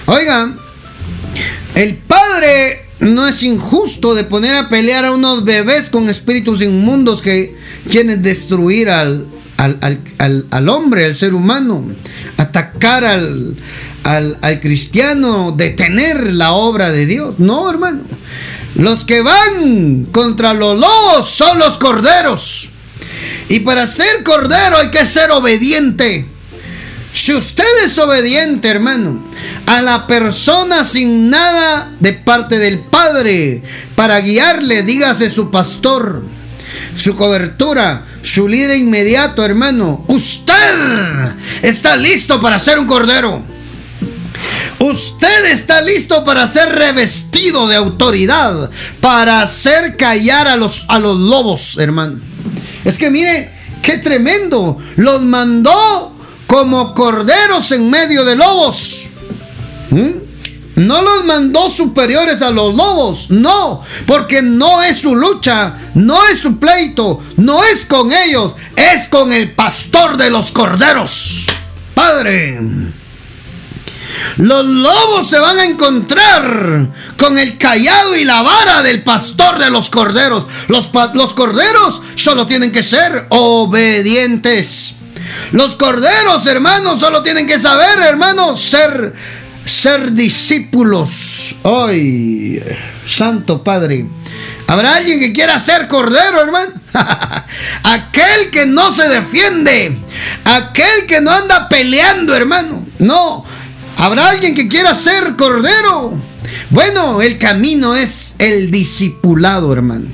Oiga, 0.07 0.53
el 1.77 1.97
padre 1.99 2.87
no 2.99 3.29
es 3.29 3.45
injusto 3.45 4.15
de 4.15 4.25
poner 4.25 4.57
a 4.57 4.69
pelear 4.69 5.05
a 5.05 5.13
unos 5.13 5.45
bebés 5.45 5.89
con 5.89 6.09
espíritus 6.09 6.61
inmundos 6.61 7.23
que 7.23 7.57
quieren 7.89 8.23
destruir 8.23 8.91
al, 8.91 9.29
al, 9.57 10.69
hombre, 10.69 11.05
al 11.05 11.15
ser 11.15 11.35
humano, 11.35 11.85
atacar 12.37 13.05
al, 13.05 13.57
al, 14.07 14.61
cristiano, 14.61 15.53
detener 15.57 16.33
la 16.33 16.53
obra 16.53 16.91
de 16.91 17.07
Dios. 17.07 17.35
No, 17.39 17.69
hermano. 17.69 18.03
Los 18.77 19.05
que 19.05 19.21
van 19.21 20.07
contra 20.13 20.55
los 20.55 20.79
lobos 20.79 21.29
son 21.31 21.59
los 21.59 21.77
corderos. 21.79 22.69
Y 23.49 23.61
para 23.61 23.87
ser 23.87 24.23
cordero 24.23 24.79
hay 24.79 24.91
que 24.91 25.05
ser 25.07 25.31
obediente. 25.31 26.27
Si 27.13 27.33
usted 27.33 27.65
es 27.85 27.99
obediente, 27.99 28.69
hermano, 28.69 29.25
a 29.65 29.81
la 29.81 30.07
persona 30.07 30.85
sin 30.85 31.31
nada 31.31 31.91
de 31.99 32.13
parte 32.13 32.59
del 32.59 32.81
Padre 32.81 33.63
para 33.97 34.21
guiarle, 34.21 34.83
dígase 34.83 35.31
su 35.31 35.51
pastor, 35.51 36.23
su 36.95 37.17
cobertura, 37.17 38.05
su 38.23 38.47
líder 38.47 38.77
inmediato, 38.77 39.45
hermano, 39.45 40.05
usted 40.09 40.55
está 41.63 41.97
listo 41.97 42.41
para 42.41 42.59
ser 42.59 42.79
un 42.79 42.87
cordero. 42.87 43.56
Usted 44.79 45.47
está 45.47 45.81
listo 45.83 46.25
para 46.25 46.47
ser 46.47 46.69
revestido 46.69 47.67
de 47.67 47.77
autoridad, 47.77 48.71
para 49.01 49.43
hacer 49.43 49.97
callar 49.97 50.49
a 50.49 50.57
los, 50.57 50.85
a 50.89 50.99
los 50.99 51.17
lobos, 51.17 51.79
hermano. 51.79 52.21
Es 52.85 52.99
que 52.99 53.11
mire, 53.11 53.53
qué 53.83 53.99
tremendo. 53.99 54.79
Los 54.97 55.23
mandó 55.23 56.17
como 56.47 56.95
corderos 56.95 57.73
en 57.73 57.91
medio 57.91 58.25
de 58.25 58.37
lobos. 58.37 59.09
¿Mm? 59.91 60.27
No 60.77 61.01
los 61.01 61.25
mandó 61.25 61.71
superiores 61.71 62.43
a 62.43 62.51
los 62.51 62.75
lobos, 62.75 63.31
no, 63.31 63.83
porque 64.07 64.43
no 64.43 64.83
es 64.83 64.99
su 64.99 65.17
lucha, 65.17 65.75
no 65.95 66.19
es 66.29 66.39
su 66.39 66.59
pleito, 66.59 67.23
no 67.39 67.65
es 67.65 67.87
con 67.87 68.13
ellos, 68.13 68.55
es 68.77 69.09
con 69.09 69.33
el 69.33 69.55
pastor 69.55 70.19
de 70.19 70.29
los 70.29 70.53
corderos. 70.53 71.47
Padre, 71.95 72.61
los 74.37 74.67
lobos 74.67 75.29
se 75.29 75.39
van 75.39 75.59
a 75.59 75.65
encontrar 75.65 76.91
con 77.19 77.39
el 77.39 77.57
callado 77.59 78.17
y 78.17 78.25
la 78.25 78.43
vara 78.43 78.83
del 78.83 79.03
pastor 79.03 79.59
de 79.59 79.71
los 79.71 79.91
corderos. 79.91 80.47
Los, 80.69 80.89
corderos 81.35 82.03
solo 82.15 82.47
tienen 82.47 82.73
que 82.73 82.83
ser 82.83 83.27
obedientes. 83.31 84.95
Los 85.53 85.77
corderos, 85.77 86.47
hermanos, 86.47 87.01
solo 87.01 87.23
tienen 87.23 87.47
que 87.47 87.59
saber, 87.59 87.99
hermanos, 88.01 88.61
ser 88.63 89.15
ser 89.65 90.13
discípulos. 90.13 91.57
Ay, 91.65 92.63
Santo 93.07 93.63
Padre. 93.63 94.07
¿Habrá 94.69 94.97
alguien 94.97 95.21
que 95.21 95.33
quiera 95.33 95.61
ser 95.61 95.87
cordero, 95.87 96.41
hermano? 96.41 96.73
aquel 97.85 98.51
que 98.51 98.67
no 98.67 98.93
se 98.93 99.09
defiende. 99.09 99.97
Aquel 100.45 101.07
que 101.07 101.21
no 101.21 101.31
anda 101.31 101.69
peleando, 101.69 102.35
hermano. 102.35 102.85
No. 102.99 103.45
¿Habrá 103.97 104.31
alguien 104.31 104.55
que 104.55 104.69
quiera 104.69 104.95
ser 104.95 105.37
cordero? 105.37 106.13
Bueno, 106.71 107.23
el 107.23 107.39
camino 107.39 107.95
es 107.95 108.37
el 108.39 108.71
discipulado, 108.71 109.73
hermano. 109.73 110.07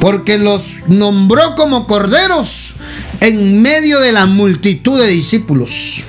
Porque 0.00 0.38
los 0.38 0.76
nombró 0.86 1.54
como 1.56 1.86
corderos 1.86 2.74
en 3.20 3.60
medio 3.60 4.00
de 4.00 4.12
la 4.12 4.26
multitud 4.26 5.00
de 5.00 5.08
discípulos. 5.08 6.04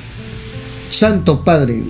Santo 0.90 1.44
Padre. 1.44 1.84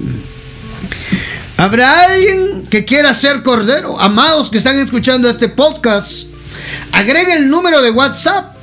¿Habrá 1.58 2.06
alguien 2.06 2.68
que 2.70 2.86
quiera 2.86 3.14
ser 3.14 3.44
cordero? 3.44 4.00
Amados 4.00 4.50
que 4.50 4.58
están 4.58 4.78
escuchando 4.80 5.30
este 5.30 5.50
podcast, 5.50 6.28
agregue 6.94 7.34
el 7.34 7.50
número 7.50 7.82
de 7.82 7.92
WhatsApp, 7.92 8.56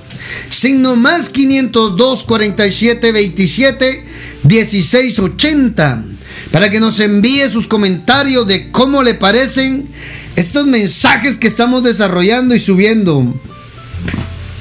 signo 0.49 0.97
más 0.97 1.28
502 1.28 2.25
47 2.25 3.12
27 3.12 4.06
16 4.42 5.18
80 5.18 6.04
para 6.52 6.71
que 6.71 6.80
nos 6.80 6.99
envíe 7.00 7.49
sus 7.50 7.69
comentarios 7.69 8.47
de 8.47 8.71
cómo 8.71 9.02
le 9.02 9.14
parecen 9.14 9.88
estos 10.37 10.66
mensajes 10.66 11.37
que 11.37 11.47
estamos 11.47 11.83
desarrollando 11.83 12.54
y 12.54 12.61
subiendo 12.61 13.40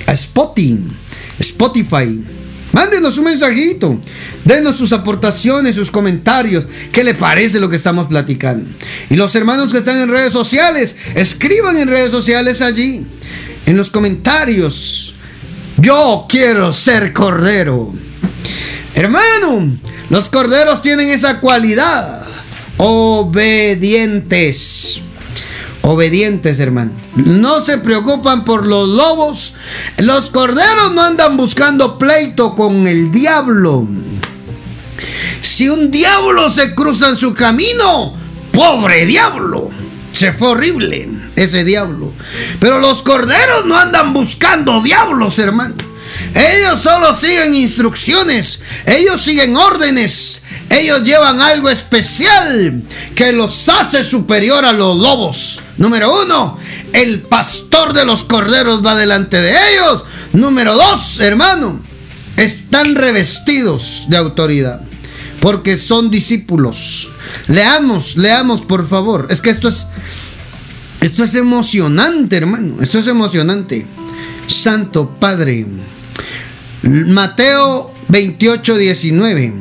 a 0.05 0.13
Spotify. 0.13 0.79
Spotify. 1.39 2.19
Mándenos 2.71 3.17
un 3.17 3.25
mensajito. 3.25 3.99
Denos 4.45 4.77
sus 4.77 4.93
aportaciones, 4.93 5.75
sus 5.75 5.89
comentarios. 5.89 6.65
¿Qué 6.91 7.03
le 7.03 7.15
parece 7.15 7.59
lo 7.59 7.69
que 7.69 7.77
estamos 7.77 8.07
platicando? 8.07 8.69
Y 9.09 9.15
los 9.15 9.33
hermanos 9.35 9.71
que 9.71 9.79
están 9.79 9.97
en 9.97 10.09
redes 10.09 10.33
sociales, 10.33 10.95
escriban 11.15 11.77
en 11.77 11.87
redes 11.87 12.11
sociales 12.11 12.61
allí. 12.61 13.05
En 13.65 13.77
los 13.77 13.89
comentarios. 13.89 15.15
Yo 15.77 16.25
quiero 16.27 16.73
ser 16.73 17.13
cordero. 17.13 17.93
Hermano, 18.95 19.71
los 20.09 20.29
corderos 20.29 20.81
tienen 20.81 21.09
esa 21.09 21.39
cualidad. 21.39 22.25
Obedientes. 22.77 24.21
Obedientes, 25.81 26.59
hermano. 26.59 26.91
No 27.15 27.61
se 27.61 27.77
preocupan 27.77 28.43
por 28.45 28.65
los 28.65 28.87
lobos. 28.87 29.55
Los 29.97 30.29
corderos 30.29 30.93
no 30.93 31.01
andan 31.01 31.37
buscando 31.37 31.97
pleito 31.97 32.55
con 32.55 32.87
el 32.87 33.11
diablo. 33.11 33.87
Si 35.41 35.69
un 35.69 35.91
diablo 35.91 36.49
se 36.49 36.75
cruza 36.75 37.09
en 37.09 37.15
su 37.15 37.33
camino, 37.33 38.15
pobre 38.51 39.05
diablo. 39.05 39.69
Se 40.11 40.33
fue 40.33 40.49
horrible 40.49 41.09
ese 41.35 41.63
diablo. 41.63 42.11
Pero 42.59 42.79
los 42.79 43.01
corderos 43.03 43.65
no 43.65 43.77
andan 43.77 44.13
buscando 44.13 44.81
diablos, 44.81 45.39
hermano. 45.39 45.75
Ellos 46.33 46.81
solo 46.81 47.13
siguen 47.13 47.55
instrucciones. 47.55 48.61
Ellos 48.85 49.21
siguen 49.21 49.55
órdenes. 49.55 50.41
Ellos 50.69 51.03
llevan 51.03 51.41
algo 51.41 51.69
especial 51.69 52.83
que 53.15 53.31
los 53.31 53.67
hace 53.69 54.03
superior 54.03 54.65
a 54.65 54.71
los 54.71 54.97
lobos. 54.97 55.61
Número 55.77 56.23
uno, 56.23 56.59
el 56.93 57.23
pastor 57.23 57.93
de 57.93 58.05
los 58.05 58.23
corderos 58.23 58.85
va 58.85 58.95
delante 58.95 59.37
de 59.37 59.51
ellos. 59.51 60.03
Número 60.33 60.75
dos, 60.75 61.19
hermano, 61.19 61.81
están 62.37 62.95
revestidos 62.95 64.05
de 64.09 64.17
autoridad 64.17 64.81
porque 65.39 65.77
son 65.77 66.11
discípulos. 66.11 67.09
Leamos, 67.47 68.17
leamos 68.17 68.61
por 68.61 68.87
favor. 68.87 69.27
Es 69.29 69.41
que 69.41 69.49
esto 69.49 69.69
es 69.69 69.87
esto 71.01 71.23
es 71.23 71.33
emocionante, 71.35 72.35
hermano. 72.35 72.81
Esto 72.81 72.99
es 72.99 73.07
emocionante. 73.07 73.85
Santo 74.47 75.15
Padre. 75.19 75.65
Mateo 76.81 77.93
28, 78.07 78.77
19. 78.77 79.53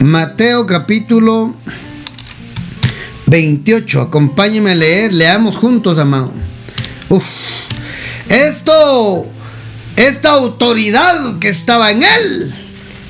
Mateo 0.00 0.66
capítulo 0.66 1.54
28. 3.26 4.00
Acompáñeme 4.00 4.72
a 4.72 4.74
leer. 4.74 5.12
Leamos 5.12 5.56
juntos, 5.56 5.98
amado. 5.98 6.32
Uf. 7.08 7.24
Esto, 8.28 9.26
esta 9.94 10.30
autoridad 10.30 11.38
que 11.38 11.48
estaba 11.50 11.92
en 11.92 12.02
él, 12.02 12.54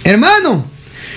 hermano, 0.04 0.66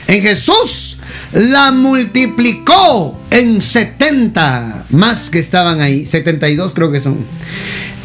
en 0.07 0.21
Jesús, 0.21 0.99
la 1.33 1.71
multiplicó 1.71 3.19
en 3.31 3.61
70 3.61 4.85
más 4.91 5.29
que 5.29 5.39
estaban 5.39 5.81
ahí. 5.81 6.07
72 6.07 6.71
creo 6.73 6.89
que 6.89 7.01
son. 7.01 7.17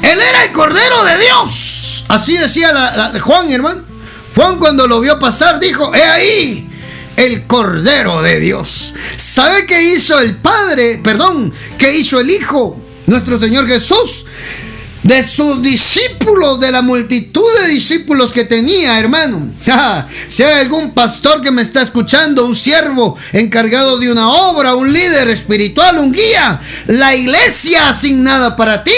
Él 0.02 0.18
era 0.20 0.44
el 0.44 0.52
Cordero 0.52 1.04
de 1.04 1.18
Dios. 1.18 1.93
Así 2.08 2.37
decía 2.37 2.70
Juan, 3.20 3.50
hermano. 3.50 3.82
Juan 4.34 4.58
cuando 4.58 4.87
lo 4.87 5.00
vio 5.00 5.18
pasar 5.18 5.61
dijo, 5.61 5.94
he 5.94 6.02
ahí 6.02 6.68
el 7.16 7.46
Cordero 7.46 8.23
de 8.23 8.40
Dios. 8.40 8.94
¿Sabe 9.16 9.66
qué 9.66 9.94
hizo 9.94 10.18
el 10.18 10.37
Padre? 10.37 11.00
Perdón, 11.02 11.52
¿qué 11.79 11.94
hizo 11.96 12.20
el 12.20 12.31
Hijo? 12.31 12.81
Nuestro 13.07 13.38
Señor 13.38 13.66
Jesús 13.68 14.26
de 15.05 15.23
sus 15.23 15.61
discípulos, 15.62 16.59
de 16.59 16.73
la 16.73 16.81
multitud 16.81 17.45
de 17.61 17.69
discípulos 17.69 18.33
que 18.33 18.45
tenía, 18.45 18.99
hermano. 18.99 19.51
si 20.29 20.43
hay 20.43 20.61
algún 20.61 20.93
pastor 20.93 21.43
que 21.43 21.51
me 21.51 21.62
está 21.62 21.83
escuchando, 21.83 22.47
un 22.47 22.57
siervo 22.57 23.17
encargado 23.33 23.99
de 23.99 24.11
una 24.11 24.31
obra, 24.31 24.75
un 24.75 24.93
líder 24.93 25.29
espiritual, 25.29 25.99
un 25.99 26.11
guía, 26.11 26.59
la 26.87 27.14
iglesia 27.14 27.90
asignada 27.90 28.57
para 28.57 28.83
ti 28.83 28.90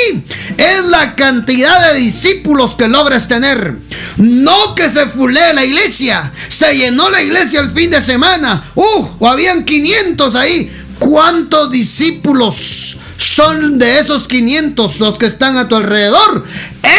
es 0.56 0.84
la 0.84 1.16
cantidad 1.16 1.92
de 1.92 1.98
discípulos 1.98 2.76
que 2.76 2.86
logras 2.86 3.26
tener. 3.26 3.78
No 4.16 4.76
que 4.76 4.88
se 4.88 5.06
fulee 5.06 5.54
la 5.54 5.64
iglesia, 5.64 6.32
se 6.48 6.76
llenó 6.76 7.10
la 7.10 7.20
iglesia 7.20 7.60
el 7.60 7.72
fin 7.72 7.90
de 7.90 8.00
semana, 8.00 8.70
uh, 8.76 9.08
o 9.18 9.28
habían 9.28 9.64
500 9.64 10.34
ahí. 10.36 10.72
¿Cuántos 11.00 11.70
discípulos? 11.70 12.96
Son 13.16 13.78
de 13.78 13.98
esos 13.98 14.28
500 14.28 15.00
los 15.00 15.18
que 15.18 15.26
están 15.26 15.56
a 15.56 15.68
tu 15.68 15.76
alrededor. 15.76 16.44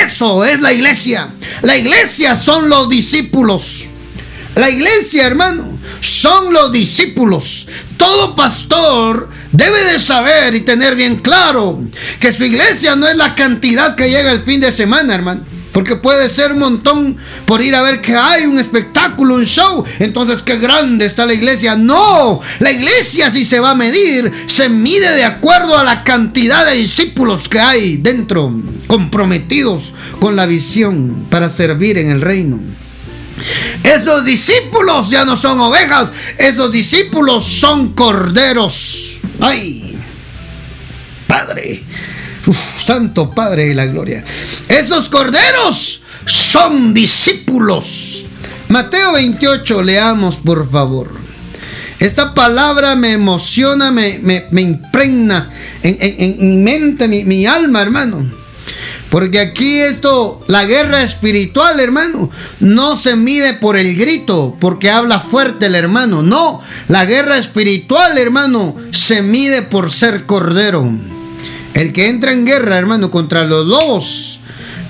Eso 0.04 0.44
es 0.46 0.62
la 0.62 0.74
iglesia. 0.74 1.30
La 1.62 1.78
iglesia 1.78 2.36
son 2.36 2.70
los 2.70 2.90
discípulos. 2.90 3.88
La 4.56 4.70
iglesia, 4.70 5.28
hermano, 5.28 5.80
son 6.02 6.52
los 6.52 6.72
discípulos. 6.72 7.68
Todo 7.96 8.36
pastor 8.36 9.30
debe 9.52 9.84
de 9.86 10.00
saber 10.00 10.56
y 10.56 10.62
tener 10.62 10.96
bien 10.96 11.18
claro 11.18 11.80
que 12.20 12.34
su 12.34 12.44
iglesia 12.44 12.96
no 12.96 13.08
es 13.08 13.16
la 13.16 13.36
cantidad 13.36 13.96
que 13.96 14.10
llega 14.10 14.32
el 14.32 14.42
fin 14.42 14.60
de 14.60 14.72
semana, 14.72 15.14
hermano. 15.14 15.57
Porque 15.78 15.96
puede 15.96 16.28
ser 16.28 16.54
un 16.54 16.58
montón 16.58 17.18
por 17.46 17.62
ir 17.62 17.76
a 17.76 17.84
ver 17.84 18.02
que 18.02 18.16
hay 18.16 18.48
un 18.48 18.58
espectáculo, 18.58 19.36
un 19.36 19.46
show. 19.46 19.86
Entonces, 20.00 20.42
qué 20.42 20.58
grande 20.58 21.06
está 21.06 21.28
la 21.28 21.36
iglesia. 21.36 21.76
No, 21.76 22.42
la 22.58 22.72
iglesia 22.72 23.30
si 23.30 23.46
se 23.46 23.60
va 23.60 23.70
a 23.70 23.76
medir, 23.76 24.32
se 24.48 24.70
mide 24.70 25.14
de 25.14 25.24
acuerdo 25.24 25.78
a 25.78 25.84
la 25.84 26.04
cantidad 26.04 26.66
de 26.66 26.78
discípulos 26.78 27.48
que 27.48 27.60
hay 27.60 27.98
dentro, 27.98 28.52
comprometidos 28.88 29.94
con 30.20 30.36
la 30.36 30.48
visión 30.48 31.28
para 31.30 31.48
servir 31.48 32.00
en 32.00 32.10
el 32.10 32.22
reino. 32.22 32.60
Esos 33.84 34.26
discípulos 34.26 35.12
ya 35.12 35.26
no 35.26 35.38
son 35.38 35.60
ovejas, 35.60 36.12
esos 36.40 36.72
discípulos 36.72 37.44
son 37.44 37.94
corderos. 37.94 39.20
Ay, 39.40 39.96
Padre, 41.28 41.84
Santo 42.78 43.32
Padre 43.32 43.68
de 43.68 43.76
la 43.76 43.86
Gloria. 43.86 44.24
Esos 44.68 45.10
corderos 45.10 46.04
son 46.26 46.94
discípulos. 46.94 48.26
Mateo 48.70 49.14
28, 49.14 49.82
leamos 49.82 50.38
por 50.38 50.70
favor. 50.70 51.28
Esta 52.00 52.34
palabra 52.34 52.96
me 52.96 53.14
emociona, 53.14 53.92
me, 53.92 54.46
impregna 54.52 55.50
en, 55.82 56.48
mi 56.48 56.58
mente, 56.58 57.06
en 57.06 57.28
mi 57.28 57.46
alma, 57.48 57.82
hermano. 57.82 58.30
Porque 59.10 59.40
aquí 59.40 59.80
esto, 59.80 60.44
la 60.48 60.66
guerra 60.66 61.02
espiritual, 61.02 61.80
hermano, 61.80 62.30
no 62.60 62.98
se 62.98 63.16
mide 63.16 63.54
por 63.54 63.78
el 63.78 63.96
grito, 63.96 64.58
porque 64.60 64.92
habla 64.92 65.22
fuerte 65.22 65.68
el 65.68 65.76
hermano. 65.76 66.22
No, 66.22 66.62
la 66.90 67.06
guerra 67.06 67.38
espiritual, 67.38 68.18
hermano, 68.18 68.76
se 68.92 69.22
mide 69.22 69.62
por 69.62 69.90
ser 69.90 70.26
cordero. 70.26 70.92
El 71.78 71.94
que 71.94 72.08
entra 72.08 72.32
en 72.32 72.44
guerra, 72.44 72.76
hermano, 72.80 73.12
contra 73.12 73.46
los 73.46 73.68
lobos, 73.68 74.40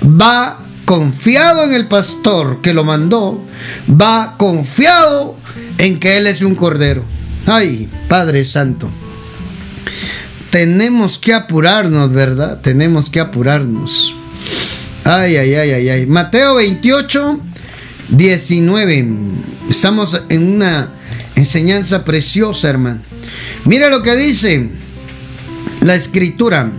va 0.05 0.57
confiado 0.85 1.65
en 1.65 1.73
el 1.73 1.89
pastor 1.89 2.61
que 2.61 2.73
lo 2.73 2.85
mandó, 2.85 3.43
va 3.89 4.35
confiado 4.37 5.35
en 5.79 5.99
que 5.99 6.15
Él 6.15 6.27
es 6.27 6.41
un 6.41 6.55
cordero. 6.55 7.03
Ay, 7.45 7.89
Padre 8.07 8.45
Santo. 8.45 8.89
Tenemos 10.49 11.17
que 11.17 11.33
apurarnos, 11.33 12.13
¿verdad? 12.13 12.61
Tenemos 12.61 13.09
que 13.09 13.19
apurarnos. 13.19 14.15
Ay, 15.03 15.35
ay, 15.35 15.55
ay, 15.55 15.71
ay, 15.71 15.89
ay. 15.89 16.05
Mateo 16.05 16.55
28, 16.55 17.41
19. 18.07 19.07
Estamos 19.69 20.21
en 20.29 20.55
una 20.55 20.93
enseñanza 21.35 22.05
preciosa, 22.05 22.69
hermano. 22.69 23.01
Mira 23.65 23.89
lo 23.89 24.01
que 24.01 24.15
dice 24.15 24.86
la 25.81 25.95
escritura. 25.95 26.71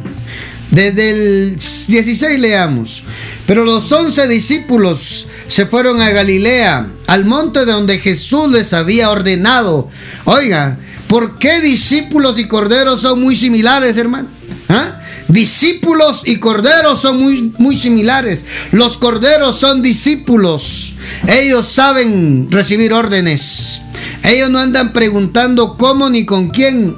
Desde 0.70 1.10
el 1.10 1.56
16 1.56 2.38
leamos. 2.38 3.04
Pero 3.46 3.64
los 3.64 3.90
once 3.90 4.28
discípulos 4.28 5.26
se 5.48 5.66
fueron 5.66 6.02
a 6.02 6.10
Galilea, 6.10 6.88
al 7.06 7.24
monte 7.24 7.64
donde 7.64 7.98
Jesús 7.98 8.52
les 8.52 8.72
había 8.74 9.10
ordenado. 9.10 9.88
Oiga, 10.24 10.78
¿por 11.08 11.38
qué 11.38 11.60
discípulos 11.60 12.38
y 12.38 12.46
corderos 12.46 13.00
son 13.00 13.22
muy 13.22 13.34
similares, 13.34 13.96
hermano? 13.96 14.28
¿Ah? 14.68 15.00
Discípulos 15.28 16.22
y 16.24 16.36
corderos 16.36 17.00
son 17.00 17.20
muy, 17.20 17.54
muy 17.58 17.76
similares. 17.76 18.44
Los 18.72 18.98
corderos 18.98 19.56
son 19.56 19.82
discípulos. 19.82 20.94
Ellos 21.26 21.68
saben 21.68 22.48
recibir 22.50 22.92
órdenes. 22.92 23.82
Ellos 24.24 24.50
no 24.50 24.58
andan 24.58 24.92
preguntando 24.92 25.76
cómo 25.76 26.10
ni 26.10 26.26
con 26.26 26.48
quién. 26.48 26.96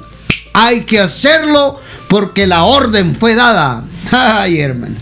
Hay 0.53 0.81
que 0.81 0.99
hacerlo 0.99 1.79
porque 2.11 2.45
la 2.45 2.65
orden 2.65 3.15
fue 3.15 3.35
dada. 3.35 3.85
Ay, 4.11 4.59
hermano. 4.59 4.95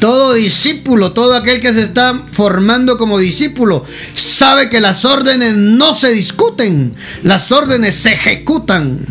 Todo 0.00 0.32
discípulo, 0.32 1.12
todo 1.12 1.36
aquel 1.36 1.60
que 1.60 1.72
se 1.72 1.82
está 1.82 2.24
formando 2.32 2.98
como 2.98 3.16
discípulo, 3.16 3.84
sabe 4.12 4.68
que 4.68 4.80
las 4.80 5.04
órdenes 5.04 5.54
no 5.54 5.94
se 5.94 6.10
discuten, 6.10 6.94
las 7.22 7.52
órdenes 7.52 7.94
se 7.94 8.14
ejecutan. 8.14 9.06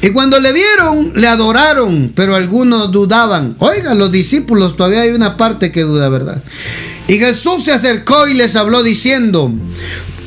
Y 0.00 0.08
cuando 0.10 0.40
le 0.40 0.54
vieron, 0.54 1.12
le 1.16 1.26
adoraron, 1.26 2.12
pero 2.16 2.34
algunos 2.34 2.90
dudaban. 2.90 3.56
Oigan, 3.58 3.98
los 3.98 4.10
discípulos, 4.10 4.78
todavía 4.78 5.02
hay 5.02 5.10
una 5.10 5.36
parte 5.36 5.70
que 5.70 5.82
duda, 5.82 6.08
¿verdad? 6.08 6.42
Y 7.08 7.18
Jesús 7.18 7.64
se 7.64 7.72
acercó 7.72 8.26
y 8.26 8.32
les 8.32 8.56
habló 8.56 8.82
diciendo, 8.82 9.52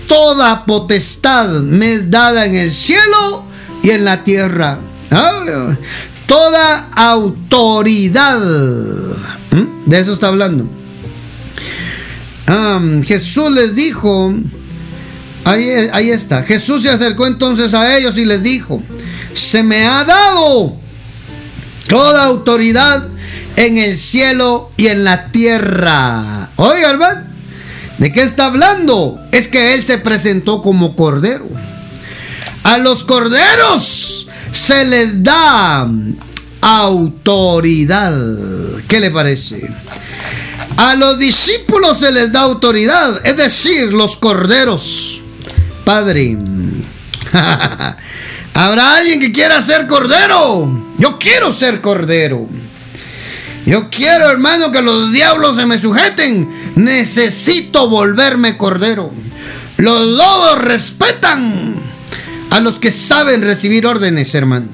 toda 0.07 0.65
potestad 0.65 1.49
me 1.49 1.93
es 1.93 2.11
dada 2.11 2.45
en 2.45 2.53
el 2.53 2.71
cielo 2.71 3.43
y 3.81 3.89
en 3.89 4.05
la 4.05 4.23
tierra. 4.23 4.81
Ah, 5.11 5.75
toda 6.25 6.89
autoridad. 6.95 8.39
¿Mm? 8.39 9.89
De 9.89 9.99
eso 9.99 10.13
está 10.13 10.27
hablando. 10.27 10.69
Jesús 13.03 13.53
les 13.53 13.75
dijo, 13.75 14.33
ahí, 15.43 15.69
ahí 15.91 16.11
está, 16.11 16.43
Jesús 16.43 16.83
se 16.83 16.89
acercó 16.89 17.27
entonces 17.27 17.73
a 17.73 17.97
ellos 17.97 18.17
y 18.17 18.25
les 18.25 18.41
dijo, 18.41 18.81
se 19.33 19.63
me 19.63 19.85
ha 19.85 20.05
dado 20.05 20.77
toda 21.87 22.23
autoridad 22.25 23.03
en 23.57 23.77
el 23.77 23.97
cielo 23.97 24.71
y 24.77 24.87
en 24.87 25.03
la 25.03 25.31
tierra. 25.31 26.51
Oiga, 26.55 27.25
¿de 27.97 28.13
qué 28.13 28.21
está 28.21 28.45
hablando? 28.45 29.19
Es 29.31 29.47
que 29.47 29.73
Él 29.73 29.83
se 29.83 29.97
presentó 29.97 30.61
como 30.61 30.95
cordero. 30.95 31.47
A 32.63 32.77
los 32.77 33.03
corderos 33.03 34.26
se 34.51 34.85
les 34.85 35.23
da 35.23 35.87
autoridad. 36.61 38.13
¿Qué 38.87 38.99
le 38.99 39.11
parece? 39.11 39.69
A 40.77 40.95
los 40.95 41.17
discípulos 41.17 41.99
se 41.99 42.11
les 42.11 42.31
da 42.31 42.41
autoridad, 42.41 43.25
es 43.25 43.37
decir, 43.37 43.93
los 43.93 44.17
corderos. 44.17 45.21
Padre, 45.83 46.37
¿habrá 48.53 48.97
alguien 48.97 49.19
que 49.19 49.31
quiera 49.31 49.61
ser 49.61 49.87
cordero? 49.87 50.69
Yo 50.99 51.17
quiero 51.17 51.51
ser 51.51 51.81
cordero. 51.81 52.47
Yo 53.65 53.89
quiero, 53.89 54.29
hermano, 54.29 54.71
que 54.71 54.81
los 54.81 55.11
diablos 55.11 55.55
se 55.57 55.65
me 55.65 55.79
sujeten. 55.79 56.47
Necesito 56.75 57.89
volverme 57.89 58.57
cordero. 58.57 59.11
Los 59.77 60.05
lobos 60.05 60.59
respetan 60.59 61.75
a 62.49 62.59
los 62.59 62.79
que 62.79 62.91
saben 62.91 63.41
recibir 63.41 63.85
órdenes, 63.85 64.33
hermano. 64.35 64.67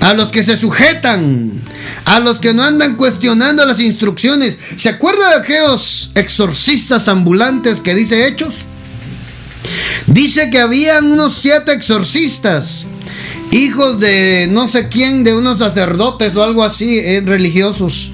A 0.00 0.14
los 0.14 0.32
que 0.32 0.42
se 0.42 0.56
sujetan, 0.56 1.62
a 2.04 2.18
los 2.18 2.40
que 2.40 2.52
no 2.52 2.64
andan 2.64 2.96
cuestionando 2.96 3.64
las 3.64 3.78
instrucciones. 3.78 4.58
¿Se 4.76 4.88
acuerda 4.88 5.30
de 5.30 5.36
aquellos 5.36 6.10
exorcistas 6.16 7.06
ambulantes 7.06 7.80
que 7.80 7.94
dice 7.94 8.26
Hechos? 8.26 8.64
Dice 10.08 10.50
que 10.50 10.58
habían 10.58 11.12
unos 11.12 11.38
siete 11.38 11.72
exorcistas 11.72 12.86
hijos 13.52 14.00
de 14.00 14.48
no 14.50 14.66
sé 14.66 14.88
quién, 14.88 15.24
de 15.24 15.34
unos 15.34 15.58
sacerdotes 15.58 16.34
o 16.34 16.42
algo 16.42 16.64
así, 16.64 16.98
eh, 16.98 17.22
religiosos. 17.24 18.12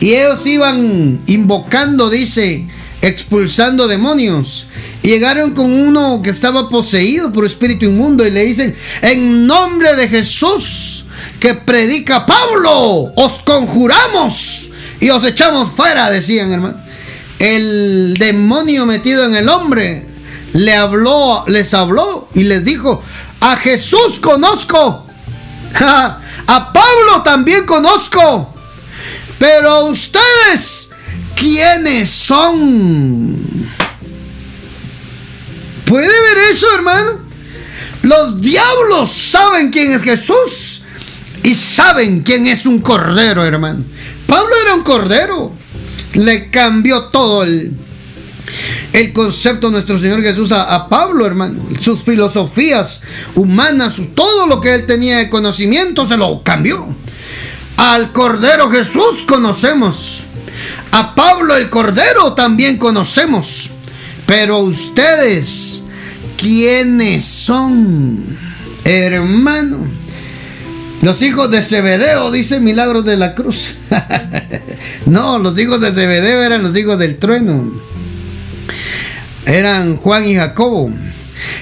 Y 0.00 0.10
ellos 0.10 0.46
iban 0.46 1.20
invocando, 1.26 2.10
dice, 2.10 2.68
expulsando 3.02 3.88
demonios. 3.88 4.67
Llegaron 5.08 5.52
con 5.52 5.72
uno 5.72 6.20
que 6.22 6.28
estaba 6.28 6.68
poseído 6.68 7.32
por 7.32 7.46
espíritu 7.46 7.86
inmundo 7.86 8.26
y 8.26 8.30
le 8.30 8.44
dicen, 8.44 8.76
en 9.00 9.46
nombre 9.46 9.96
de 9.96 10.06
Jesús 10.06 11.06
que 11.40 11.54
predica 11.54 12.26
Pablo, 12.26 13.14
os 13.16 13.40
conjuramos 13.42 14.68
y 15.00 15.08
os 15.08 15.24
echamos 15.24 15.70
fuera, 15.70 16.10
decían 16.10 16.52
hermano. 16.52 16.76
El 17.38 18.16
demonio 18.18 18.84
metido 18.84 19.24
en 19.24 19.34
el 19.34 19.48
hombre 19.48 20.06
le 20.52 20.74
habló, 20.74 21.42
les 21.46 21.72
habló 21.72 22.28
y 22.34 22.42
les 22.42 22.62
dijo, 22.62 23.02
a 23.40 23.56
Jesús 23.56 24.20
conozco. 24.20 25.06
A 25.80 26.72
Pablo 26.72 27.22
también 27.24 27.64
conozco. 27.64 28.54
Pero 29.38 29.86
ustedes, 29.86 30.90
¿quiénes 31.34 32.10
son? 32.10 33.68
¿Puede 35.88 36.06
ver 36.06 36.38
eso, 36.52 36.66
hermano? 36.74 37.18
Los 38.02 38.42
diablos 38.42 39.10
saben 39.10 39.70
quién 39.70 39.92
es 39.92 40.02
Jesús 40.02 40.82
y 41.42 41.54
saben 41.54 42.22
quién 42.22 42.46
es 42.46 42.66
un 42.66 42.80
cordero, 42.80 43.42
hermano. 43.42 43.84
Pablo 44.26 44.50
era 44.62 44.74
un 44.74 44.82
cordero. 44.82 45.52
Le 46.12 46.50
cambió 46.50 47.04
todo 47.04 47.42
el, 47.42 47.72
el 48.92 49.12
concepto 49.14 49.68
de 49.68 49.72
nuestro 49.72 49.98
Señor 49.98 50.22
Jesús 50.22 50.52
a, 50.52 50.88
Pablo, 50.90 51.24
hermano. 51.26 51.66
Sus 51.80 52.02
filosofías 52.02 53.00
humanas, 53.34 53.94
todo 54.14 54.46
lo 54.46 54.60
que 54.60 54.74
él 54.74 54.86
tenía 54.86 55.18
de 55.18 55.30
conocimiento 55.30 56.06
se 56.06 56.18
lo 56.18 56.42
cambió. 56.42 56.86
Al 57.78 58.12
Cordero 58.12 58.70
Jesús 58.70 59.24
conocemos. 59.26 60.24
A 60.92 61.14
Pablo 61.14 61.56
el 61.56 61.70
Cordero 61.70 62.34
también 62.34 62.76
conocemos. 62.76 63.70
Pero 64.28 64.60
ustedes, 64.60 65.82
¿quiénes 66.36 67.24
son? 67.24 68.38
Hermano. 68.84 69.78
Los 71.02 71.20
hijos 71.22 71.50
de 71.50 71.62
Zebedeo, 71.62 72.30
dice 72.30 72.60
Milagros 72.60 73.04
de 73.04 73.16
la 73.16 73.34
Cruz. 73.34 73.74
no, 75.06 75.40
los 75.40 75.58
hijos 75.58 75.80
de 75.80 75.90
Zebedeo 75.90 76.44
eran 76.44 76.62
los 76.62 76.76
hijos 76.76 76.96
del 77.00 77.18
trueno 77.18 77.88
eran 79.48 79.96
Juan 79.96 80.24
y 80.26 80.36
Jacobo. 80.36 80.90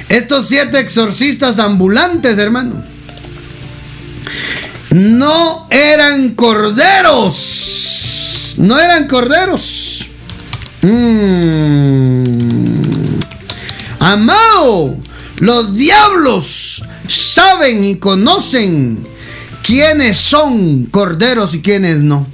Estos 0.09 0.48
siete 0.48 0.81
exorcistas 0.81 1.59
ambulantes, 1.59 2.38
hermano, 2.38 2.85
no 4.90 5.68
eran 5.70 6.35
corderos. 6.35 7.44
No 8.59 8.79
eran 8.79 9.07
corderos. 9.07 10.07
Mm. 10.83 12.25
Amado, 14.01 14.97
los 15.41 15.75
diablos 15.75 16.83
saben 17.09 17.83
y 17.85 17.97
conocen 17.97 19.07
quiénes 19.62 20.19
son 20.19 20.87
corderos 20.87 21.55
y 21.55 21.62
quiénes 21.62 21.99
no. 21.99 22.27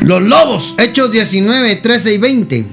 Los 0.00 0.22
lobos, 0.22 0.74
Hechos 0.78 1.10
19, 1.12 1.76
13 1.76 2.14
y 2.14 2.18
20 2.18 2.66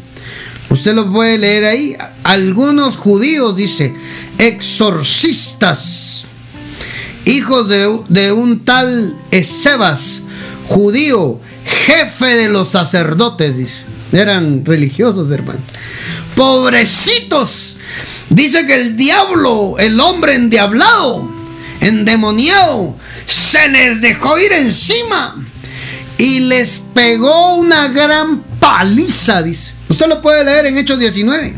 Usted 0.71 0.95
lo 0.95 1.11
puede 1.11 1.37
leer 1.37 1.65
ahí. 1.65 1.97
Algunos 2.23 2.95
judíos, 2.95 3.57
dice, 3.57 3.93
exorcistas, 4.37 6.25
hijos 7.25 7.67
de, 7.67 8.31
un 8.31 8.63
tal 8.63 9.13
Esebas, 9.31 10.21
judío, 10.67 11.41
jefe 11.65 12.37
de 12.37 12.47
los 12.47 12.69
sacerdotes, 12.69 13.57
dice. 13.57 13.83
Eran 14.11 14.65
religiosos, 14.65 15.31
hermano. 15.31 15.59
Pobrecitos. 16.35 17.77
Dice 18.29 18.65
que 18.65 18.75
el 18.75 18.95
diablo, 18.95 19.75
el 19.77 19.99
hombre 19.99 20.35
endiablado, 20.35 21.29
endemoniado, 21.79 22.95
se 23.25 23.67
les 23.69 24.01
dejó 24.01 24.37
ir 24.39 24.53
encima 24.53 25.35
y 26.17 26.41
les 26.41 26.81
pegó 26.93 27.55
una 27.55 27.87
gran 27.89 28.43
paliza, 28.59 29.41
dice. 29.43 29.73
Usted 29.89 30.07
lo 30.07 30.21
puede 30.21 30.45
leer 30.45 30.67
en 30.67 30.77
Hechos 30.77 30.99
19. 30.99 31.55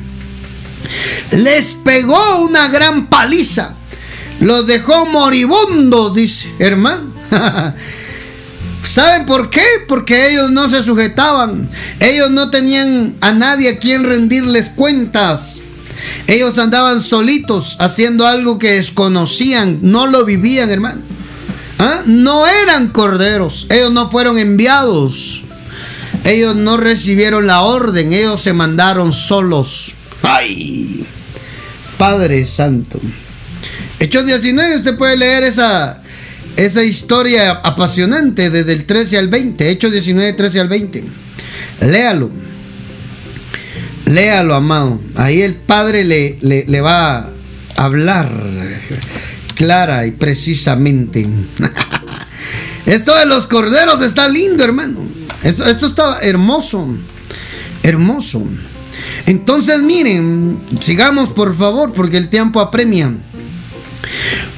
Les 1.32 1.74
pegó 1.76 2.46
una 2.46 2.68
gran 2.70 3.08
paliza. 3.08 3.76
Los 4.40 4.66
dejó 4.66 5.06
moribundos, 5.06 6.16
dice, 6.16 6.52
hermano. 6.60 7.14
¿Saben 8.84 9.26
por 9.26 9.50
qué? 9.50 9.64
Porque 9.88 10.30
ellos 10.30 10.52
no 10.52 10.70
se 10.70 10.84
sujetaban. 10.84 11.70
Ellos 12.00 12.32
no 12.32 12.50
tenían 12.50 13.16
a 13.22 13.34
nadie 13.34 13.70
a 13.70 13.80
quien 13.80 14.04
rendirles 14.04 14.70
cuentas. 14.70 15.62
Ellos 16.28 16.58
andaban 16.58 17.02
solitos 17.02 17.78
haciendo 17.80 18.28
algo 18.28 18.60
que 18.60 18.74
desconocían, 18.74 19.80
no 19.82 20.08
lo 20.08 20.26
vivían, 20.26 20.70
hermano. 20.70 21.02
¿Ah? 21.80 22.04
No 22.06 22.46
eran 22.48 22.90
corderos, 22.90 23.68
ellos 23.70 23.92
no 23.92 24.10
fueron 24.10 24.38
enviados. 24.38 25.44
Ellos 26.26 26.56
no 26.56 26.78
recibieron 26.78 27.48
la 27.48 27.62
orden, 27.62 28.14
ellos 28.14 28.42
se 28.42 28.54
mandaron 28.54 29.12
solos. 29.12 29.94
¡Ay! 30.22 31.06
Padre 31.98 32.46
Santo. 32.46 33.00
Hechos 34.00 34.26
19, 34.26 34.78
usted 34.78 34.98
puede 34.98 35.18
leer 35.18 35.44
esa, 35.44 36.03
esa 36.58 36.84
historia 36.84 37.52
apasionante 37.52 38.50
desde 38.50 38.74
el 38.74 38.86
13 38.86 39.18
al 39.18 39.28
20. 39.28 39.70
Hechos 39.70 39.92
19, 39.92 40.34
13 40.34 40.60
al 40.60 40.70
20. 40.70 41.04
Léalo. 41.82 42.30
Léalo, 44.06 44.54
amado. 44.54 45.00
Ahí 45.16 45.42
el 45.42 45.56
Padre 45.56 46.04
le, 46.04 46.38
le, 46.42 46.82
va 46.82 47.18
a 47.18 47.32
hablar 47.78 48.32
clara 49.56 50.06
y 50.06 50.12
precisamente. 50.12 51.28
Esto 52.86 53.16
de 53.18 53.26
los 53.26 53.48
corderos 53.48 54.02
está 54.02 54.28
lindo, 54.28 54.64
hermano. 54.64 55.00
Esto, 55.42 55.66
esto 55.66 55.88
está 55.88 56.20
hermoso. 56.22 56.88
Hermoso. 57.82 58.44
Entonces, 59.26 59.82
miren, 59.82 60.60
sigamos 60.80 61.30
por 61.30 61.56
favor, 61.56 61.94
porque 61.94 62.18
el 62.18 62.30
tiempo 62.30 62.60
apremia. 62.60 63.14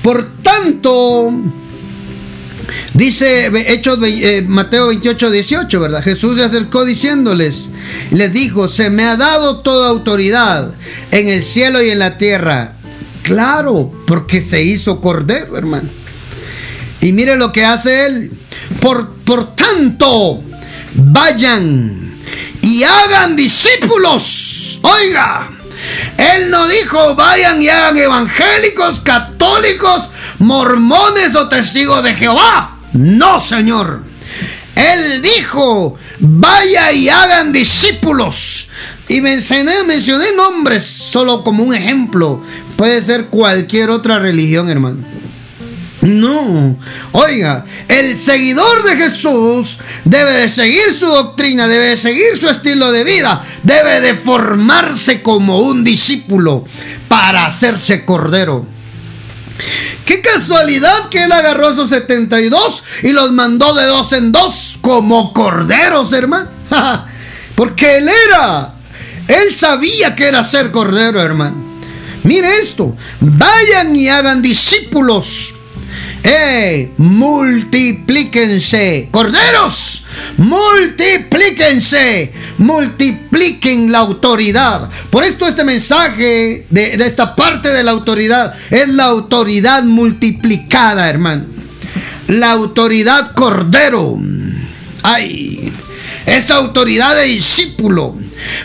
Por 0.01 0.41
tanto, 0.41 1.31
dice 2.93 3.51
Hechos 3.67 3.99
eh, 4.03 4.43
Mateo 4.47 4.87
28, 4.87 5.31
18, 5.31 5.79
¿verdad? 5.79 6.03
Jesús 6.03 6.37
se 6.37 6.43
acercó 6.43 6.85
diciéndoles, 6.85 7.69
les 8.11 8.33
dijo, 8.33 8.67
se 8.67 8.89
me 8.89 9.03
ha 9.03 9.17
dado 9.17 9.59
toda 9.59 9.89
autoridad 9.89 10.73
en 11.11 11.27
el 11.27 11.43
cielo 11.43 11.81
y 11.81 11.89
en 11.89 11.99
la 11.99 12.17
tierra. 12.17 12.73
Claro, 13.23 13.91
porque 14.05 14.41
se 14.41 14.63
hizo 14.63 15.01
cordero, 15.01 15.57
hermano. 15.57 15.89
Y 17.01 17.11
mire 17.11 17.35
lo 17.35 17.51
que 17.51 17.65
hace 17.65 18.05
él. 18.05 18.31
Por, 18.79 19.15
por 19.23 19.55
tanto, 19.55 20.43
vayan 20.95 22.19
y 22.61 22.83
hagan 22.83 23.35
discípulos. 23.35 24.79
Oiga, 24.81 25.51
él 26.17 26.49
no 26.49 26.67
dijo 26.67 27.15
vayan 27.15 27.61
y 27.61 27.69
hagan 27.69 27.97
evangélicos, 27.97 29.01
católicos, 29.01 30.03
mormones 30.39 31.35
o 31.35 31.47
testigos 31.47 32.03
de 32.03 32.13
Jehová. 32.13 32.77
No, 32.93 33.41
Señor. 33.41 34.03
Él 34.75 35.21
dijo, 35.21 35.95
vaya 36.19 36.91
y 36.91 37.09
hagan 37.09 37.53
discípulos. 37.53 38.69
Y 39.07 39.21
mencioné, 39.21 39.83
mencioné 39.83 40.25
nombres 40.35 40.83
solo 40.83 41.43
como 41.43 41.63
un 41.63 41.73
ejemplo. 41.73 42.41
Puede 42.75 43.01
ser 43.01 43.27
cualquier 43.27 43.89
otra 43.89 44.19
religión, 44.19 44.69
hermano. 44.69 44.97
No, 46.01 46.77
oiga, 47.13 47.65
el 47.87 48.15
seguidor 48.15 48.83
de 48.83 48.95
Jesús 48.95 49.79
debe 50.03 50.33
de 50.33 50.49
seguir 50.49 50.93
su 50.97 51.07
doctrina, 51.07 51.67
debe 51.67 51.89
de 51.89 51.97
seguir 51.97 52.37
su 52.39 52.47
estilo 52.47 52.91
de 52.91 53.03
vida, 53.03 53.43
debe 53.63 54.01
de 54.01 54.13
formarse 54.13 55.23
como 55.23 55.59
un 55.59 55.83
discípulo 55.83 56.63
para 57.07 57.47
hacerse 57.47 58.05
cordero. 58.05 58.67
Qué 60.05 60.21
casualidad 60.21 61.09
que 61.09 61.23
él 61.23 61.31
agarró 61.31 61.71
esos 61.71 61.89
72 61.89 62.83
y 63.03 63.11
los 63.11 63.31
mandó 63.31 63.73
de 63.73 63.85
dos 63.85 64.13
en 64.13 64.31
dos 64.31 64.77
como 64.81 65.33
corderos, 65.33 66.13
hermano. 66.13 66.49
Porque 67.55 67.97
él 67.97 68.09
era, 68.27 68.75
él 69.27 69.55
sabía 69.55 70.13
que 70.13 70.27
era 70.27 70.43
ser 70.43 70.71
cordero, 70.71 71.19
hermano. 71.21 71.55
Mire 72.23 72.57
esto, 72.57 72.95
vayan 73.19 73.95
y 73.95 74.07
hagan 74.09 74.41
discípulos. 74.41 75.54
¡Eh! 76.27 76.91
Multiplíquense. 76.97 79.09
Corderos, 79.11 80.05
multiplíquense. 80.37 82.33
Multipliquen 82.57 83.91
la 83.91 83.99
autoridad. 83.99 84.89
Por 85.11 85.23
esto 85.23 85.47
este 85.47 85.63
mensaje 85.63 86.65
de, 86.67 86.97
de 86.97 87.05
esta 87.05 87.35
parte 87.35 87.69
de 87.69 87.83
la 87.83 87.91
autoridad 87.91 88.55
es 88.71 88.87
la 88.87 89.05
autoridad 89.05 89.83
multiplicada, 89.83 91.07
hermano. 91.07 91.45
La 92.27 92.53
autoridad 92.53 93.33
cordero. 93.33 94.17
¡Ay! 95.03 95.71
Esa 96.25 96.55
autoridad 96.55 97.15
de 97.15 97.25
discípulo. 97.25 98.17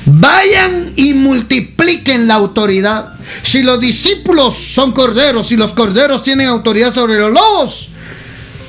Vayan 0.06 0.92
y 0.96 1.14
multipliquen 1.14 2.26
la 2.26 2.34
autoridad. 2.34 3.14
Si 3.42 3.62
los 3.62 3.80
discípulos 3.80 4.56
son 4.56 4.92
corderos, 4.92 5.52
y 5.52 5.56
los 5.56 5.72
corderos 5.72 6.22
tienen 6.22 6.48
autoridad 6.48 6.92
sobre 6.92 7.18
los 7.18 7.32
lobos, 7.32 7.88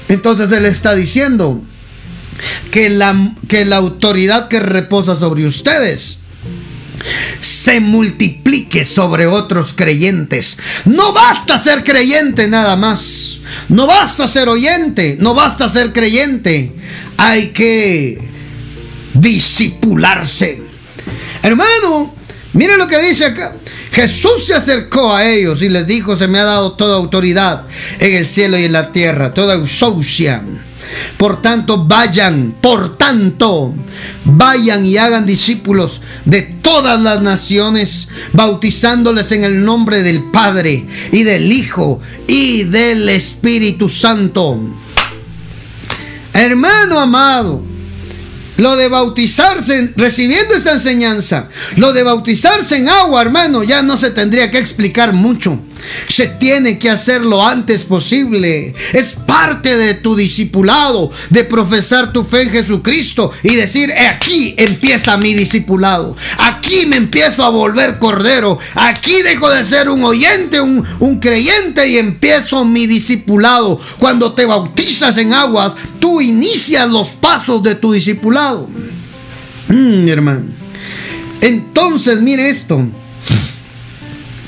entonces 0.07 0.51
Él 0.51 0.65
está 0.65 0.93
diciendo 0.93 1.61
que 2.71 2.89
la, 2.89 3.35
que 3.47 3.65
la 3.65 3.77
autoridad 3.77 4.47
que 4.47 4.59
reposa 4.59 5.15
sobre 5.15 5.45
ustedes 5.45 6.19
se 7.39 7.79
multiplique 7.79 8.85
sobre 8.85 9.25
otros 9.25 9.73
creyentes. 9.73 10.57
No 10.85 11.13
basta 11.13 11.57
ser 11.57 11.83
creyente 11.83 12.47
nada 12.47 12.75
más. 12.75 13.39
No 13.69 13.87
basta 13.87 14.27
ser 14.27 14.49
oyente. 14.49 15.17
No 15.19 15.33
basta 15.33 15.69
ser 15.69 15.93
creyente. 15.93 16.75
Hay 17.17 17.47
que 17.49 18.19
disipularse. 19.13 20.70
Hermano, 21.43 22.13
mire 22.53 22.77
lo 22.77 22.87
que 22.87 22.99
dice 22.99 23.25
acá. 23.25 23.55
Jesús 23.91 24.45
se 24.45 24.53
acercó 24.53 25.13
a 25.13 25.27
ellos 25.27 25.61
y 25.61 25.69
les 25.69 25.85
dijo, 25.85 26.15
se 26.15 26.27
me 26.27 26.39
ha 26.39 26.45
dado 26.45 26.73
toda 26.73 26.95
autoridad 26.95 27.65
en 27.99 28.13
el 28.13 28.25
cielo 28.25 28.57
y 28.57 28.65
en 28.65 28.71
la 28.71 28.91
tierra, 28.91 29.33
toda 29.33 29.55
ausocia. 29.55 30.43
Por 31.17 31.41
tanto, 31.41 31.85
vayan, 31.85 32.55
por 32.61 32.97
tanto, 32.97 33.73
vayan 34.25 34.83
y 34.83 34.97
hagan 34.97 35.25
discípulos 35.25 36.01
de 36.25 36.41
todas 36.41 36.99
las 37.01 37.21
naciones, 37.21 38.09
bautizándoles 38.33 39.31
en 39.31 39.43
el 39.43 39.63
nombre 39.63 40.03
del 40.03 40.31
Padre 40.31 40.87
y 41.11 41.23
del 41.23 41.51
Hijo 41.51 42.01
y 42.27 42.63
del 42.63 43.07
Espíritu 43.09 43.89
Santo. 43.89 44.59
Hermano 46.33 46.99
amado, 46.99 47.63
lo 48.61 48.75
de 48.75 48.89
bautizarse, 48.89 49.91
recibiendo 49.95 50.53
esa 50.53 50.73
enseñanza, 50.73 51.49
lo 51.77 51.93
de 51.93 52.03
bautizarse 52.03 52.77
en 52.77 52.89
agua, 52.89 53.19
hermano, 53.23 53.63
ya 53.63 53.81
no 53.81 53.97
se 53.97 54.11
tendría 54.11 54.51
que 54.51 54.59
explicar 54.59 55.13
mucho. 55.13 55.59
Se 56.07 56.27
tiene 56.27 56.77
que 56.77 56.89
hacer 56.89 57.25
lo 57.25 57.45
antes 57.45 57.83
posible. 57.83 58.73
Es 58.93 59.13
parte 59.13 59.77
de 59.77 59.95
tu 59.95 60.15
discipulado, 60.15 61.11
de 61.29 61.43
profesar 61.43 62.11
tu 62.11 62.23
fe 62.23 62.43
en 62.43 62.49
Jesucristo 62.49 63.31
y 63.43 63.55
decir, 63.55 63.91
aquí 63.93 64.55
empieza 64.57 65.17
mi 65.17 65.33
discipulado. 65.33 66.15
Aquí 66.37 66.85
me 66.85 66.97
empiezo 66.97 67.43
a 67.43 67.49
volver 67.49 67.99
cordero. 67.99 68.59
Aquí 68.75 69.21
dejo 69.21 69.49
de 69.49 69.65
ser 69.65 69.89
un 69.89 70.03
oyente, 70.03 70.61
un, 70.61 71.19
creyente 71.19 71.87
y 71.87 71.97
empiezo 71.97 72.65
mi 72.65 72.87
discipulado. 72.87 73.79
Cuando 73.99 74.33
te 74.33 74.45
bautizas 74.45 75.17
en 75.17 75.33
aguas, 75.33 75.75
tú 75.99 76.21
inicias 76.21 76.89
los 76.89 77.09
pasos 77.09 77.61
de 77.63 77.75
tu 77.75 77.91
discipulado. 77.93 78.67
Mm, 79.67 80.07
hermano. 80.07 80.45
Entonces, 81.41 82.21
mire 82.21 82.49
esto. 82.49 82.87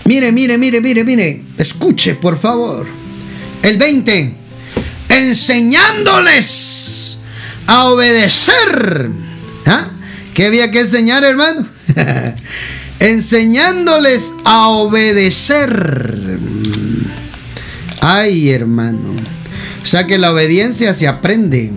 Mire, 0.06 0.32
mire, 0.32 0.58
mire, 0.58 0.82
mire, 0.82 1.04
mire. 1.04 1.44
Escuche, 1.58 2.16
por 2.16 2.40
favor. 2.40 2.88
El 3.62 3.78
20. 3.78 4.34
Enseñándoles 5.10 7.20
a 7.68 7.86
obedecer. 7.86 9.10
¿Ah? 9.66 9.90
¿Qué 10.34 10.48
había 10.48 10.72
que 10.72 10.82
enseñar, 10.82 11.24
hermano? 11.24 11.68
Enseñándoles 13.00 14.34
a 14.44 14.68
obedecer. 14.70 16.40
Ay, 18.02 18.50
hermano. 18.50 19.16
O 19.82 19.86
sea 19.86 20.06
que 20.06 20.18
la 20.18 20.34
obediencia 20.34 20.94
se 20.94 21.08
aprende. 21.08 21.72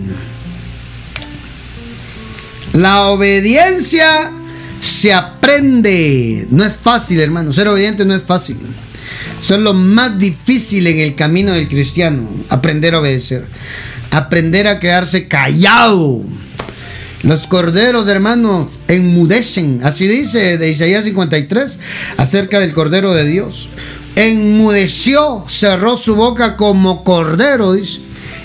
La 2.73 3.07
obediencia 3.07 4.31
se 4.81 5.13
aprende. 5.13 6.47
No 6.49 6.63
es 6.63 6.73
fácil, 6.75 7.19
hermano. 7.19 7.53
Ser 7.53 7.67
obediente 7.67 8.05
no 8.05 8.15
es 8.15 8.23
fácil. 8.23 8.57
Eso 9.39 9.55
es 9.55 9.61
lo 9.61 9.73
más 9.73 10.17
difícil 10.17 10.87
en 10.87 10.99
el 10.99 11.15
camino 11.15 11.53
del 11.53 11.67
cristiano. 11.67 12.27
Aprender 12.49 12.95
a 12.95 12.99
obedecer. 12.99 13.45
Aprender 14.11 14.67
a 14.67 14.79
quedarse 14.79 15.27
callado. 15.27 16.23
Los 17.23 17.47
corderos, 17.47 18.07
hermanos, 18.07 18.67
enmudecen. 18.87 19.81
Así 19.83 20.07
dice 20.07 20.57
de 20.57 20.69
Isaías 20.69 21.03
53 21.03 21.79
acerca 22.17 22.59
del 22.59 22.73
cordero 22.73 23.13
de 23.13 23.27
Dios. 23.27 23.69
Enmudeció, 24.15 25.45
cerró 25.47 25.97
su 25.97 26.15
boca 26.15 26.57
como 26.57 27.03
cordero, 27.03 27.73
dice, 27.73 27.99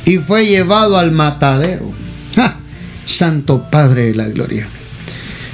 y 0.05 0.19
fue 0.19 0.47
llevado 0.47 0.99
al 0.99 1.13
matadero. 1.13 1.91
Santo 3.05 3.69
Padre 3.71 4.05
de 4.05 4.15
la 4.15 4.29
Gloria. 4.29 4.69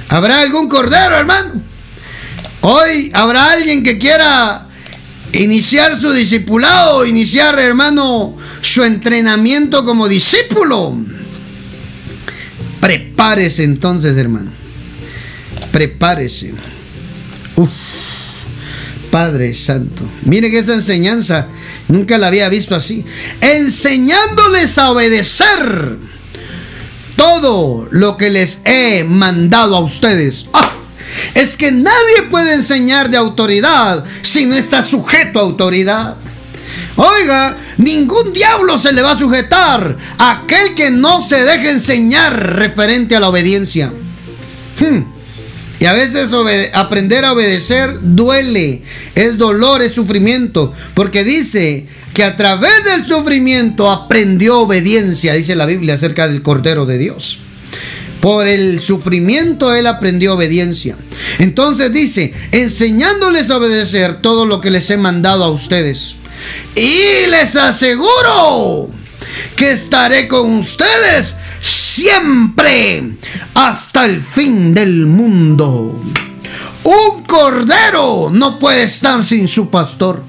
¿Habrá 0.09 0.41
algún 0.41 0.67
cordero, 0.67 1.15
hermano? 1.15 1.61
Hoy 2.61 3.11
habrá 3.13 3.51
alguien 3.51 3.83
que 3.83 3.99
quiera 3.99 4.67
iniciar 5.33 5.99
su 5.99 6.11
discipulado, 6.11 7.05
iniciar, 7.05 7.57
hermano, 7.59 8.35
su 8.61 8.83
entrenamiento 8.83 9.85
como 9.85 10.07
discípulo. 10.07 10.97
Prepárese 12.81 13.63
entonces, 13.63 14.17
hermano. 14.17 14.51
Prepárese. 15.71 16.53
Uf, 17.55 17.69
Padre 19.11 19.53
Santo. 19.53 20.09
Mire 20.23 20.49
que 20.49 20.59
esa 20.59 20.73
enseñanza 20.73 21.47
nunca 21.87 22.17
la 22.17 22.27
había 22.27 22.49
visto 22.49 22.75
así. 22.75 23.05
Enseñándoles 23.41 24.75
a 24.79 24.89
obedecer 24.89 26.08
todo 27.19 27.85
lo 27.91 28.15
que 28.15 28.29
les 28.29 28.61
he 28.63 29.03
mandado 29.03 29.75
a 29.75 29.81
ustedes. 29.81 30.47
¡Ah! 30.53 30.71
Es 31.35 31.57
que 31.57 31.71
nadie 31.71 32.23
puede 32.31 32.53
enseñar 32.53 33.09
de 33.09 33.17
autoridad 33.17 34.05
si 34.21 34.45
no 34.45 34.55
está 34.55 34.81
sujeto 34.81 35.39
a 35.39 35.43
autoridad. 35.43 36.15
Oiga, 36.95 37.57
Ningún 37.79 38.33
diablo 38.33 38.77
se 38.77 38.91
le 38.91 39.01
va 39.01 39.11
a 39.11 39.17
sujetar 39.17 39.95
a 40.17 40.31
aquel 40.31 40.75
que 40.75 40.91
no 40.91 41.21
se 41.21 41.45
deje 41.45 41.71
enseñar 41.71 42.57
referente 42.57 43.15
a 43.15 43.21
la 43.21 43.29
obediencia. 43.29 43.93
Hmm. 44.77 45.03
Y 45.79 45.85
a 45.85 45.93
veces 45.93 46.29
aprender 46.73 47.23
a 47.23 47.31
obedecer 47.31 47.99
duele, 48.01 48.81
es 49.15 49.37
dolor, 49.37 49.81
es 49.81 49.93
sufrimiento, 49.93 50.73
porque 50.93 51.23
dice 51.23 51.87
que 52.13 52.23
a 52.23 52.35
través 52.35 52.83
del 52.85 53.05
sufrimiento 53.05 53.89
aprendió 53.89 54.59
obediencia, 54.59 55.33
dice 55.33 55.55
la 55.55 55.65
Biblia 55.65 55.95
acerca 55.95 56.27
del 56.27 56.41
Cordero 56.41 56.85
de 56.85 56.97
Dios. 56.97 57.39
Por 58.21 58.47
el 58.47 58.81
sufrimiento 58.81 59.73
él 59.73 59.87
aprendió 59.87 60.33
obediencia. 60.35 60.97
Entonces 61.37 61.93
dice, 61.93 62.33
enseñándoles 62.51 63.49
a 63.49 63.57
obedecer 63.57 64.21
todo 64.21 64.45
lo 64.45 64.59
que 64.59 64.71
les 64.71 64.89
he 64.89 64.97
mandado 64.97 65.43
a 65.45 65.51
ustedes. 65.51 66.15
Y 66.75 67.29
les 67.29 67.55
aseguro 67.55 68.89
que 69.55 69.71
estaré 69.71 70.27
con 70.27 70.57
ustedes 70.57 71.35
siempre 71.61 73.03
hasta 73.53 74.05
el 74.05 74.23
fin 74.23 74.73
del 74.73 75.05
mundo. 75.05 76.01
Un 76.83 77.23
cordero 77.23 78.29
no 78.31 78.59
puede 78.59 78.83
estar 78.83 79.23
sin 79.23 79.47
su 79.47 79.69
pastor. 79.69 80.23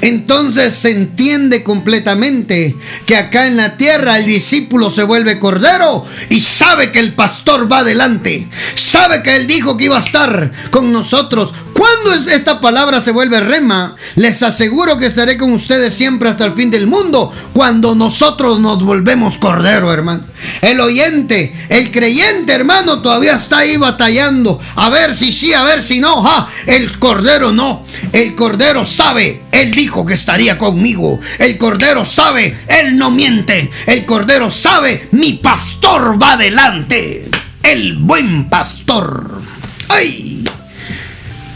Entonces 0.00 0.74
se 0.74 0.90
entiende 0.90 1.62
completamente 1.62 2.76
que 3.06 3.16
acá 3.16 3.46
en 3.46 3.56
la 3.56 3.76
tierra 3.76 4.18
el 4.18 4.26
discípulo 4.26 4.90
se 4.90 5.02
vuelve 5.02 5.38
cordero 5.38 6.04
y 6.30 6.40
sabe 6.40 6.92
que 6.92 7.00
el 7.00 7.14
pastor 7.14 7.70
va 7.70 7.78
adelante. 7.78 8.48
Sabe 8.74 9.22
que 9.22 9.36
él 9.36 9.46
dijo 9.46 9.76
que 9.76 9.84
iba 9.84 9.96
a 9.96 10.00
estar 10.00 10.52
con 10.70 10.92
nosotros. 10.92 11.52
Cuando 11.72 12.12
esta 12.12 12.60
palabra 12.60 13.00
se 13.00 13.12
vuelve 13.12 13.40
rema, 13.40 13.94
les 14.16 14.42
aseguro 14.42 14.98
que 14.98 15.06
estaré 15.06 15.36
con 15.38 15.52
ustedes 15.52 15.94
siempre 15.94 16.28
hasta 16.28 16.44
el 16.44 16.54
fin 16.54 16.70
del 16.70 16.86
mundo. 16.86 17.32
Cuando 17.52 17.94
nosotros 17.94 18.60
nos 18.60 18.82
volvemos 18.82 19.38
cordero, 19.38 19.92
hermano. 19.92 20.24
El 20.60 20.80
oyente, 20.80 21.54
el 21.68 21.90
creyente, 21.90 22.52
hermano, 22.52 23.00
todavía 23.00 23.36
está 23.36 23.58
ahí 23.58 23.76
batallando. 23.76 24.60
A 24.76 24.88
ver 24.90 25.14
si 25.14 25.32
sí, 25.32 25.52
a 25.52 25.62
ver 25.62 25.82
si 25.82 26.00
no. 26.00 26.24
el 26.66 26.98
cordero 26.98 27.52
no. 27.52 27.84
El 28.12 28.34
cordero 28.34 28.84
sabe. 28.84 29.42
Él 29.52 29.72
dijo 29.72 29.87
que 30.06 30.14
estaría 30.14 30.58
conmigo. 30.58 31.20
El 31.38 31.58
Cordero 31.58 32.04
sabe, 32.04 32.56
Él 32.68 32.96
no 32.96 33.10
miente. 33.10 33.70
El 33.86 34.04
Cordero 34.04 34.50
sabe, 34.50 35.08
mi 35.12 35.34
pastor 35.34 36.20
va 36.20 36.34
adelante. 36.34 37.28
El 37.62 37.96
buen 37.98 38.48
pastor. 38.48 39.42
¡Ay! 39.88 40.44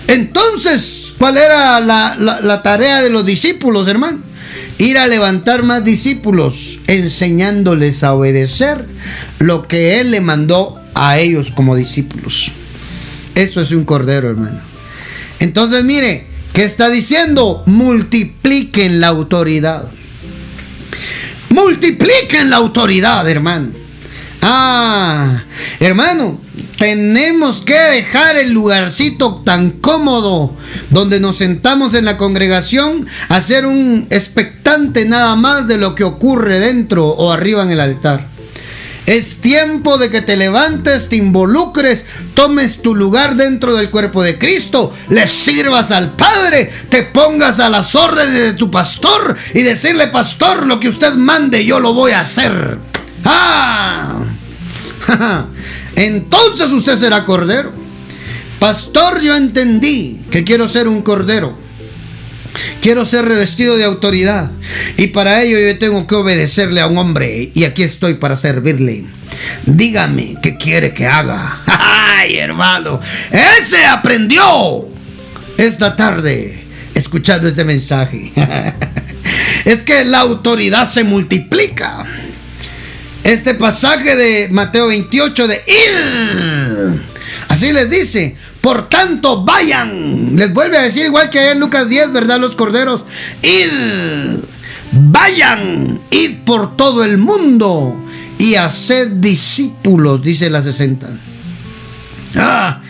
Entonces, 0.08 1.14
¿cuál 1.18 1.36
era 1.36 1.80
la, 1.80 2.16
la 2.16 2.62
tarea 2.62 3.02
de 3.02 3.10
los 3.10 3.24
discípulos, 3.24 3.88
hermano? 3.88 4.20
Ir 4.78 4.98
a 4.98 5.06
levantar 5.06 5.62
más 5.62 5.84
discípulos, 5.84 6.80
enseñándoles 6.86 8.02
a 8.02 8.14
obedecer 8.14 8.86
lo 9.38 9.68
que 9.68 10.00
Él 10.00 10.10
le 10.10 10.20
mandó 10.20 10.80
a 10.94 11.18
ellos 11.18 11.52
como 11.52 11.76
discípulos. 11.76 12.50
Eso 13.34 13.60
es 13.60 13.70
un 13.70 13.84
cordero, 13.84 14.30
hermano. 14.30 14.60
Entonces, 15.38 15.84
mire, 15.84 16.31
¿Qué 16.52 16.64
está 16.64 16.90
diciendo? 16.90 17.62
Multipliquen 17.66 19.00
la 19.00 19.08
autoridad. 19.08 19.88
Multipliquen 21.48 22.50
la 22.50 22.56
autoridad, 22.56 23.28
hermano. 23.28 23.70
Ah, 24.42 25.44
hermano, 25.80 26.40
tenemos 26.76 27.60
que 27.60 27.78
dejar 27.78 28.36
el 28.36 28.52
lugarcito 28.52 29.42
tan 29.46 29.70
cómodo 29.70 30.56
donde 30.90 31.20
nos 31.20 31.36
sentamos 31.36 31.94
en 31.94 32.04
la 32.04 32.18
congregación 32.18 33.06
a 33.28 33.40
ser 33.40 33.64
un 33.64 34.06
expectante 34.10 35.06
nada 35.06 35.36
más 35.36 35.68
de 35.68 35.78
lo 35.78 35.94
que 35.94 36.04
ocurre 36.04 36.58
dentro 36.58 37.06
o 37.06 37.32
arriba 37.32 37.62
en 37.62 37.70
el 37.70 37.80
altar. 37.80 38.31
Es 39.12 39.42
tiempo 39.42 39.98
de 39.98 40.08
que 40.08 40.22
te 40.22 40.38
levantes, 40.38 41.10
te 41.10 41.16
involucres, 41.16 42.06
tomes 42.32 42.80
tu 42.80 42.94
lugar 42.94 43.36
dentro 43.36 43.74
del 43.74 43.90
cuerpo 43.90 44.22
de 44.22 44.38
Cristo, 44.38 44.94
le 45.10 45.26
sirvas 45.26 45.90
al 45.90 46.16
Padre, 46.16 46.72
te 46.88 47.02
pongas 47.02 47.60
a 47.60 47.68
las 47.68 47.94
órdenes 47.94 48.40
de 48.40 48.52
tu 48.54 48.70
pastor 48.70 49.36
y 49.52 49.60
decirle, 49.60 50.06
pastor, 50.06 50.66
lo 50.66 50.80
que 50.80 50.88
usted 50.88 51.12
mande, 51.12 51.62
yo 51.62 51.78
lo 51.78 51.92
voy 51.92 52.12
a 52.12 52.20
hacer. 52.20 52.78
¡Ah! 53.26 54.20
Entonces 55.94 56.70
usted 56.72 56.98
será 56.98 57.26
cordero. 57.26 57.70
Pastor, 58.58 59.20
yo 59.20 59.36
entendí 59.36 60.22
que 60.30 60.42
quiero 60.42 60.68
ser 60.68 60.88
un 60.88 61.02
cordero. 61.02 61.61
Quiero 62.80 63.06
ser 63.06 63.24
revestido 63.24 63.76
de 63.76 63.84
autoridad 63.84 64.50
y 64.96 65.08
para 65.08 65.42
ello 65.42 65.58
yo 65.58 65.78
tengo 65.78 66.06
que 66.06 66.14
obedecerle 66.14 66.80
a 66.80 66.86
un 66.86 66.98
hombre 66.98 67.50
y 67.54 67.64
aquí 67.64 67.82
estoy 67.82 68.14
para 68.14 68.36
servirle. 68.36 69.04
Dígame 69.66 70.36
qué 70.42 70.56
quiere 70.56 70.92
que 70.92 71.06
haga. 71.06 71.62
¡Ay, 71.66 72.36
hermano! 72.38 73.00
Ese 73.30 73.86
aprendió 73.86 74.88
esta 75.56 75.96
tarde 75.96 76.64
escuchando 76.94 77.48
este 77.48 77.64
mensaje. 77.64 78.32
es 79.64 79.82
que 79.82 80.04
la 80.04 80.20
autoridad 80.20 80.86
se 80.86 81.04
multiplica. 81.04 82.04
Este 83.24 83.54
pasaje 83.54 84.16
de 84.16 84.48
Mateo 84.50 84.88
28 84.88 85.46
de. 85.46 85.62
Así 87.48 87.72
les 87.72 87.88
dice, 87.88 88.36
por 88.62 88.88
tanto, 88.88 89.44
vayan. 89.44 90.36
Les 90.36 90.54
vuelve 90.54 90.78
a 90.78 90.82
decir 90.82 91.04
igual 91.04 91.28
que 91.28 91.50
en 91.50 91.58
Lucas 91.58 91.88
10, 91.88 92.12
¿verdad? 92.12 92.38
Los 92.38 92.54
corderos. 92.54 93.04
Id. 93.42 94.38
Vayan. 94.92 96.00
Id 96.12 96.44
por 96.44 96.76
todo 96.76 97.02
el 97.02 97.18
mundo. 97.18 97.96
Y 98.38 98.54
haced 98.54 99.08
discípulos, 99.14 100.22
dice 100.22 100.48
la 100.48 100.62
60. 100.62 101.08
Ah, 102.36 102.80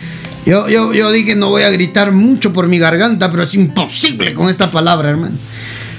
yo, 0.45 0.69
yo, 0.69 0.93
yo 0.93 1.11
dije 1.11 1.35
no 1.35 1.49
voy 1.49 1.63
a 1.63 1.71
gritar 1.71 2.11
mucho 2.11 2.53
por 2.53 2.67
mi 2.67 2.77
garganta, 2.77 3.31
pero 3.31 3.41
es 3.41 3.55
imposible 3.55 4.35
con 4.35 4.49
esta 4.49 4.69
palabra, 4.69 5.09
hermano. 5.09 5.35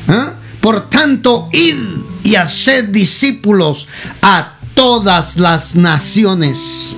¿Ah? 0.07 0.35
Por 0.61 0.89
tanto, 0.89 1.49
id 1.53 1.77
y 2.23 2.37
haced 2.37 2.91
discípulos 2.91 3.89
a 4.23 4.55
todas 4.75 5.39
las 5.41 5.75
naciones 5.75 6.97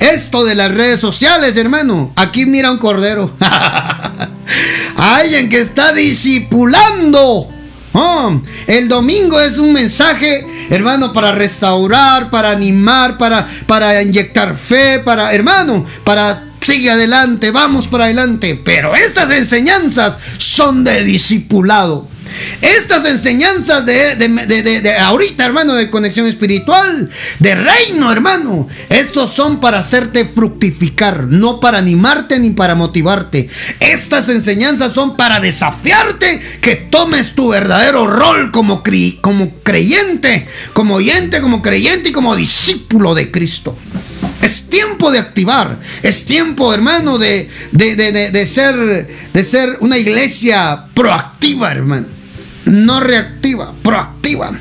esto 0.00 0.44
de 0.44 0.54
las 0.54 0.72
redes 0.72 1.00
sociales, 1.00 1.56
hermano. 1.56 2.12
Aquí 2.16 2.46
mira 2.46 2.70
un 2.70 2.78
cordero. 2.78 3.34
Alguien 4.96 5.48
que 5.48 5.60
está 5.60 5.92
discipulando. 5.92 7.48
Oh, 7.92 8.40
el 8.66 8.88
domingo 8.88 9.40
es 9.40 9.58
un 9.58 9.72
mensaje, 9.72 10.46
hermano, 10.70 11.12
para 11.12 11.32
restaurar, 11.32 12.30
para 12.30 12.50
animar, 12.50 13.18
para, 13.18 13.48
para 13.66 14.00
inyectar 14.00 14.56
fe, 14.56 15.00
para, 15.00 15.32
hermano, 15.34 15.84
para 16.04 16.50
sigue 16.60 16.90
adelante, 16.90 17.50
vamos 17.50 17.88
para 17.88 18.04
adelante. 18.04 18.60
Pero 18.62 18.94
estas 18.94 19.30
enseñanzas 19.30 20.18
son 20.38 20.84
de 20.84 21.04
discipulado. 21.04 22.08
Estas 22.60 23.04
enseñanzas 23.04 23.84
de, 23.86 24.96
ahorita, 25.00 25.44
hermano, 25.44 25.74
de 25.74 25.90
conexión 25.90 26.26
espiritual, 26.26 27.08
de 27.38 27.54
reino, 27.54 28.12
hermano, 28.12 28.68
estos 28.88 29.32
son 29.32 29.60
para 29.60 29.78
hacerte 29.78 30.24
fructificar, 30.24 31.24
no 31.24 31.60
para 31.60 31.78
animarte 31.78 32.38
ni 32.38 32.50
para 32.50 32.74
motivarte. 32.74 33.48
Estas 33.80 34.28
enseñanzas 34.28 34.92
son 34.92 35.16
para 35.16 35.40
desafiarte 35.40 36.40
que 36.60 36.76
tomes 36.76 37.34
tu 37.34 37.48
verdadero 37.48 38.06
rol 38.06 38.50
como, 38.50 38.82
como 39.20 39.54
creyente, 39.62 40.46
como 40.72 40.96
oyente, 40.96 41.40
como 41.40 41.62
creyente 41.62 42.10
y 42.10 42.12
como 42.12 42.36
discípulo 42.36 43.14
de 43.14 43.30
Cristo. 43.30 43.76
Es 44.42 44.68
tiempo 44.68 45.10
de 45.10 45.18
activar. 45.18 45.78
Es 46.02 46.24
tiempo, 46.24 46.72
hermano, 46.72 47.18
de, 47.18 47.50
de, 47.72 48.46
ser, 48.46 49.08
de 49.32 49.44
ser 49.44 49.76
una 49.80 49.98
iglesia 49.98 50.86
proactiva, 50.94 51.70
hermano 51.72 52.19
no 52.70 53.00
reactiva, 53.00 53.74
proactiva. 53.82 54.52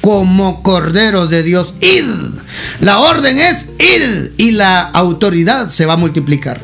Como 0.00 0.62
corderos 0.62 1.30
de 1.30 1.42
Dios, 1.42 1.74
id. 1.80 2.04
La 2.80 2.98
orden 2.98 3.38
es 3.38 3.70
id 3.78 4.30
y 4.36 4.52
la 4.52 4.82
autoridad 4.82 5.68
se 5.70 5.86
va 5.86 5.94
a 5.94 5.98
multiplicar. 5.98 6.60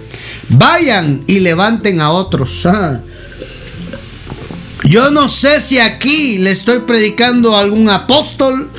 Vayan 0.48 1.24
y 1.26 1.40
levanten 1.40 2.00
a 2.00 2.10
otros. 2.10 2.66
Ah. 2.66 3.00
Yo 4.84 5.10
no 5.10 5.28
sé 5.28 5.60
si 5.60 5.78
aquí 5.78 6.38
le 6.38 6.50
estoy 6.50 6.80
predicando 6.80 7.56
a 7.56 7.60
algún 7.60 7.88
apóstol, 7.88 8.70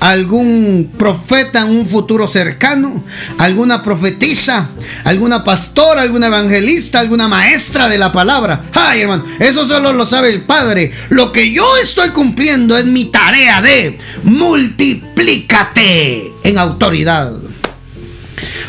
algún 0.00 0.92
profeta 0.96 1.60
en 1.62 1.70
un 1.70 1.86
futuro 1.86 2.28
cercano, 2.28 3.04
alguna 3.38 3.82
profetisa, 3.82 4.68
alguna 5.04 5.44
pastora, 5.44 6.02
alguna 6.02 6.26
evangelista, 6.28 7.00
alguna 7.00 7.26
maestra 7.28 7.88
de 7.88 7.98
la 7.98 8.12
palabra. 8.12 8.62
Ay, 8.72 9.00
hermano, 9.02 9.24
eso 9.38 9.66
solo 9.66 9.92
lo 9.92 10.06
sabe 10.06 10.30
el 10.30 10.42
Padre. 10.42 10.92
Lo 11.10 11.32
que 11.32 11.52
yo 11.52 11.66
estoy 11.82 12.10
cumpliendo 12.10 12.76
es 12.76 12.86
mi 12.86 13.06
tarea 13.06 13.60
de 13.60 13.96
multiplícate 14.22 16.32
en 16.44 16.58
autoridad. 16.58 17.32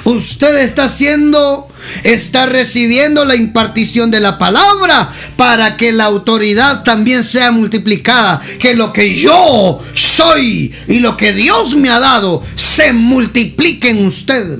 Usted 0.05 0.59
está 0.59 0.89
siendo 0.89 1.68
está 2.03 2.45
recibiendo 2.45 3.25
la 3.25 3.35
impartición 3.35 4.11
de 4.11 4.19
la 4.19 4.37
palabra 4.37 5.11
para 5.35 5.77
que 5.77 5.91
la 5.91 6.05
autoridad 6.05 6.83
también 6.83 7.23
sea 7.23 7.51
multiplicada. 7.51 8.41
Que 8.59 8.75
lo 8.75 8.93
que 8.93 9.15
yo 9.15 9.79
soy 9.93 10.73
y 10.87 10.99
lo 10.99 11.17
que 11.17 11.33
Dios 11.33 11.75
me 11.75 11.89
ha 11.89 11.99
dado 11.99 12.43
se 12.55 12.93
multiplique 12.93 13.89
en 13.89 14.05
usted. 14.05 14.59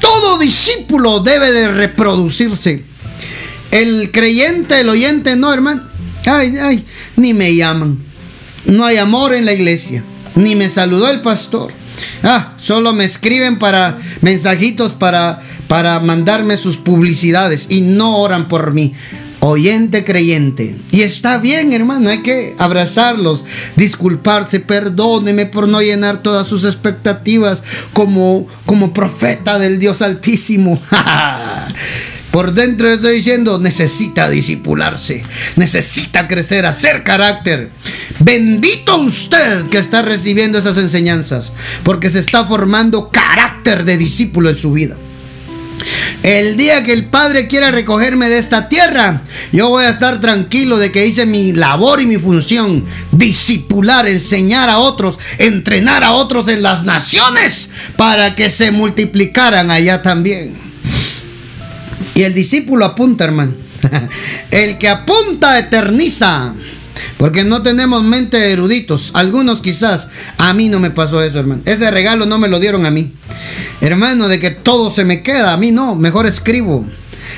Todo 0.00 0.38
discípulo 0.38 1.20
debe 1.20 1.52
de 1.52 1.68
reproducirse. 1.68 2.84
El 3.70 4.10
creyente, 4.12 4.80
el 4.80 4.88
oyente, 4.88 5.36
no, 5.36 5.52
hermano. 5.52 5.82
Ay, 6.26 6.54
ay, 6.60 6.84
ni 7.16 7.34
me 7.34 7.54
llaman. 7.54 7.98
No 8.64 8.84
hay 8.84 8.96
amor 8.96 9.34
en 9.34 9.44
la 9.44 9.52
iglesia. 9.52 10.02
Ni 10.34 10.54
me 10.54 10.68
saludó 10.68 11.08
el 11.10 11.20
pastor. 11.20 11.72
Ah, 12.22 12.54
solo 12.58 12.92
me 12.92 13.04
escriben 13.04 13.58
para 13.58 13.98
mensajitos 14.20 14.92
para, 14.92 15.42
para 15.68 16.00
mandarme 16.00 16.56
sus 16.56 16.76
publicidades 16.76 17.66
y 17.68 17.80
no 17.80 18.18
oran 18.18 18.48
por 18.48 18.72
mí. 18.72 18.94
Oyente 19.40 20.04
creyente. 20.04 20.76
Y 20.90 21.02
está 21.02 21.38
bien, 21.38 21.72
hermano, 21.72 22.10
hay 22.10 22.22
que 22.22 22.56
abrazarlos, 22.58 23.44
disculparse, 23.76 24.60
perdóneme 24.60 25.46
por 25.46 25.68
no 25.68 25.82
llenar 25.82 26.22
todas 26.22 26.48
sus 26.48 26.64
expectativas 26.64 27.62
como, 27.92 28.46
como 28.64 28.92
profeta 28.92 29.58
del 29.58 29.78
Dios 29.78 30.02
Altísimo. 30.02 30.80
Por 32.36 32.52
dentro 32.52 32.90
estoy 32.90 33.16
diciendo, 33.16 33.58
necesita 33.58 34.28
disipularse, 34.28 35.22
necesita 35.56 36.28
crecer, 36.28 36.66
hacer 36.66 37.02
carácter. 37.02 37.70
Bendito 38.20 38.98
usted 38.98 39.68
que 39.70 39.78
está 39.78 40.02
recibiendo 40.02 40.58
esas 40.58 40.76
enseñanzas, 40.76 41.54
porque 41.82 42.10
se 42.10 42.18
está 42.18 42.44
formando 42.44 43.10
carácter 43.10 43.86
de 43.86 43.96
discípulo 43.96 44.50
en 44.50 44.56
su 44.56 44.72
vida. 44.72 44.98
El 46.22 46.56
día 46.56 46.82
que 46.82 46.92
el 46.92 47.04
Padre 47.06 47.46
quiera 47.46 47.70
recogerme 47.70 48.28
de 48.28 48.38
esta 48.38 48.68
tierra, 48.68 49.22
yo 49.52 49.68
voy 49.68 49.84
a 49.84 49.90
estar 49.90 50.20
tranquilo 50.20 50.78
de 50.78 50.90
que 50.90 51.06
hice 51.06 51.26
mi 51.26 51.52
labor 51.52 52.00
y 52.00 52.06
mi 52.06 52.16
función, 52.16 52.84
disipular, 53.12 54.08
enseñar 54.08 54.68
a 54.68 54.78
otros, 54.78 55.18
entrenar 55.38 56.02
a 56.02 56.12
otros 56.12 56.48
en 56.48 56.62
las 56.62 56.84
naciones 56.84 57.70
para 57.96 58.34
que 58.34 58.50
se 58.50 58.70
multiplicaran 58.70 59.70
allá 59.70 60.02
también. 60.02 60.56
Y 62.14 62.22
el 62.22 62.34
discípulo 62.34 62.86
apunta, 62.86 63.24
hermano. 63.24 63.52
el 64.50 64.78
que 64.78 64.88
apunta 64.88 65.58
eterniza. 65.58 66.54
Porque 67.18 67.44
no 67.44 67.62
tenemos 67.62 68.02
mente 68.02 68.52
eruditos. 68.52 69.10
Algunos 69.14 69.60
quizás. 69.60 70.08
A 70.38 70.52
mí 70.52 70.68
no 70.68 70.80
me 70.80 70.90
pasó 70.90 71.22
eso, 71.22 71.38
hermano. 71.38 71.62
Ese 71.64 71.90
regalo 71.90 72.26
no 72.26 72.38
me 72.38 72.48
lo 72.48 72.58
dieron 72.58 72.86
a 72.86 72.90
mí. 72.90 73.12
Hermano, 73.80 74.28
de 74.28 74.40
que 74.40 74.50
todo 74.50 74.90
se 74.90 75.04
me 75.04 75.22
queda. 75.22 75.52
A 75.52 75.56
mí 75.56 75.72
no. 75.72 75.94
Mejor 75.94 76.26
escribo. 76.26 76.86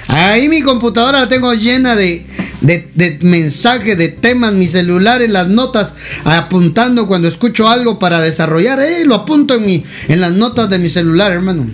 Ahí 0.09 0.49
mi 0.49 0.63
computadora 0.63 1.21
la 1.21 1.29
tengo 1.29 1.53
llena 1.53 1.95
de, 1.95 2.25
de, 2.63 3.19
mensajes, 3.21 3.97
de 3.97 4.09
temas, 4.09 4.53
mi 4.53 4.67
celular 4.67 5.21
en 5.23 5.33
las 5.33 5.49
notas, 5.49 5.93
apuntando 6.25 7.07
cuando 7.07 7.29
escucho 7.29 7.69
algo 7.69 7.99
para 7.99 8.21
desarrollar, 8.21 8.81
eh, 8.81 9.05
lo 9.05 9.15
apunto 9.15 9.55
en, 9.55 9.67
mi, 9.67 9.85
en 10.09 10.21
las 10.21 10.33
notas 10.33 10.71
de 10.71 10.79
mi 10.79 10.89
celular, 10.89 11.33
hermano, 11.33 11.67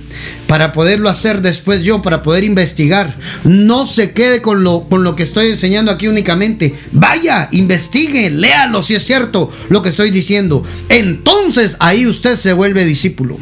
para 0.48 0.72
poderlo 0.72 1.08
hacer 1.08 1.42
después 1.42 1.82
yo, 1.82 2.02
para 2.02 2.22
poder 2.22 2.42
investigar. 2.42 3.16
No 3.44 3.86
se 3.86 4.12
quede 4.12 4.42
con 4.42 4.64
lo, 4.64 4.80
con 4.88 5.04
lo 5.04 5.14
que 5.14 5.22
estoy 5.22 5.46
enseñando 5.46 5.92
aquí 5.92 6.08
únicamente. 6.08 6.74
Vaya, 6.92 7.48
investigue, 7.52 8.30
léalo 8.30 8.82
si 8.82 8.94
es 8.94 9.04
cierto 9.04 9.50
lo 9.68 9.82
que 9.82 9.90
estoy 9.90 10.10
diciendo. 10.10 10.64
Entonces 10.88 11.76
ahí 11.78 12.06
usted 12.06 12.36
se 12.36 12.52
vuelve 12.52 12.84
discípulo. 12.84 13.38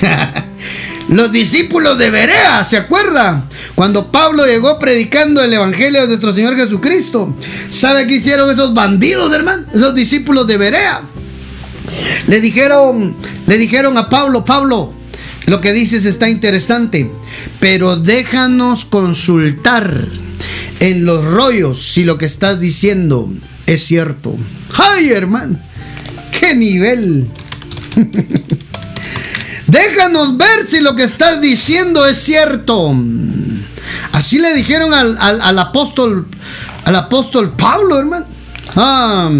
Los 1.08 1.30
discípulos 1.30 1.96
de 1.98 2.10
Berea, 2.10 2.64
¿se 2.64 2.76
acuerda? 2.76 3.48
Cuando 3.76 4.10
Pablo 4.10 4.44
llegó 4.44 4.78
predicando 4.78 5.42
el 5.42 5.52
Evangelio 5.52 6.00
de 6.02 6.08
nuestro 6.08 6.34
Señor 6.34 6.56
Jesucristo. 6.56 7.36
¿Sabe 7.68 8.06
qué 8.06 8.14
hicieron 8.16 8.50
esos 8.50 8.74
bandidos, 8.74 9.32
hermano? 9.32 9.66
Esos 9.72 9.94
discípulos 9.94 10.46
de 10.46 10.56
Berea. 10.56 11.02
Le 12.26 12.40
dijeron, 12.40 13.16
le 13.46 13.58
dijeron 13.58 13.96
a 13.98 14.08
Pablo, 14.08 14.44
Pablo, 14.44 14.94
lo 15.46 15.60
que 15.60 15.72
dices 15.72 16.06
está 16.06 16.28
interesante, 16.28 17.10
pero 17.60 17.96
déjanos 17.96 18.84
consultar 18.84 20.08
en 20.80 21.04
los 21.04 21.24
rollos 21.24 21.92
si 21.92 22.04
lo 22.04 22.18
que 22.18 22.26
estás 22.26 22.58
diciendo 22.58 23.32
es 23.66 23.84
cierto. 23.84 24.36
¡Ay, 24.76 25.10
hermano! 25.10 25.60
¡Qué 26.38 26.56
nivel! 26.56 27.28
Déjanos 29.66 30.36
ver 30.36 30.66
si 30.66 30.80
lo 30.80 30.94
que 30.94 31.04
estás 31.04 31.40
diciendo 31.40 32.06
es 32.06 32.18
cierto. 32.18 32.94
Así 34.12 34.38
le 34.38 34.54
dijeron 34.54 34.94
al, 34.94 35.58
apóstol, 35.58 36.26
al 36.84 36.96
apóstol 36.96 37.52
Pablo, 37.56 37.98
hermano. 37.98 38.26
Ah, 38.76 39.30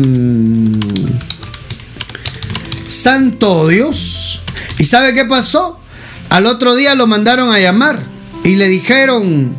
santo 2.89 3.69
Dios. 3.69 4.43
¿Y 4.79 4.85
sabe 4.85 5.15
qué 5.15 5.25
pasó? 5.25 5.81
Al 6.29 6.47
otro 6.47 6.75
día 6.75 6.95
lo 6.95 7.07
mandaron 7.07 7.53
a 7.53 7.61
llamar 7.61 8.03
y 8.45 8.57
le 8.57 8.69
dijeron, 8.69 9.55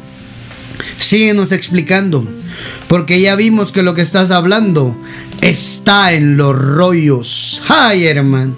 síguenos 0.99 1.51
explicando, 1.51 2.28
porque 2.88 3.22
ya 3.22 3.36
vimos 3.36 3.72
que 3.72 3.84
lo 3.84 3.95
que 3.95 4.01
estás 4.01 4.32
hablando 4.32 4.95
está 5.41 6.13
en 6.13 6.38
los 6.38 6.57
rollos. 6.57 7.61
Ay, 7.68 8.05
hermano. 8.05 8.55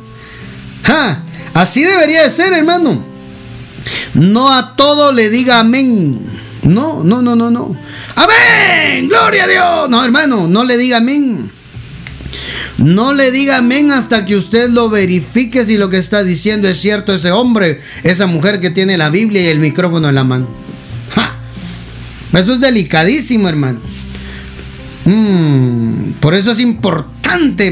¡Ja! 0.84 1.24
Así 1.54 1.84
debería 1.84 2.24
de 2.24 2.30
ser, 2.30 2.54
hermano. 2.54 3.04
No 4.14 4.52
a 4.52 4.76
todo 4.76 5.12
le 5.12 5.30
diga 5.30 5.60
amén. 5.60 6.20
No, 6.64 7.04
no, 7.04 7.22
no, 7.22 7.36
no, 7.36 7.50
no. 7.50 7.76
Amén. 8.16 9.08
Gloria 9.08 9.45
a 9.45 9.47
Dios. 9.47 9.89
No, 9.89 10.04
hermano, 10.04 10.47
no 10.47 10.64
le 10.64 10.78
diga 10.78 10.97
amén. 10.97 11.52
No 12.78 13.14
le 13.14 13.32
diga 13.32 13.58
amén 13.58 13.91
hasta 13.91 14.26
que 14.26 14.36
usted 14.36 14.70
lo 14.70 14.89
verifique 14.89 15.66
si 15.66 15.78
lo 15.78 15.89
que 15.89 15.97
está 15.97 16.24
diciendo 16.24 16.68
es 16.68 16.80
cierto 16.80 17.14
ese 17.14 17.32
hombre, 17.32 17.82
esa 18.04 18.26
mujer 18.26 18.62
que 18.62 18.70
tiene 18.70 18.97
la 18.97 19.10
Biblia 19.10 19.41
y 19.41 19.47
el 19.47 19.60
micrófono 19.60 20.10
en 20.10 20.16
la 20.16 20.24
mano. 20.24 20.47
Eso 22.32 22.54
es 22.54 22.60
delicadísimo, 22.60 23.50
hermano. 23.50 23.80
Mm, 25.06 26.12
por 26.20 26.36
eso 26.36 26.52
es 26.52 26.60
importante 26.60 27.18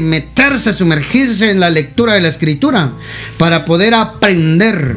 meterse, 0.00 0.72
sumergirse 0.72 1.50
en 1.50 1.60
la 1.60 1.70
lectura 1.70 2.14
de 2.14 2.20
la 2.20 2.28
escritura 2.28 2.92
para 3.38 3.64
poder 3.64 3.94
aprender 3.94 4.96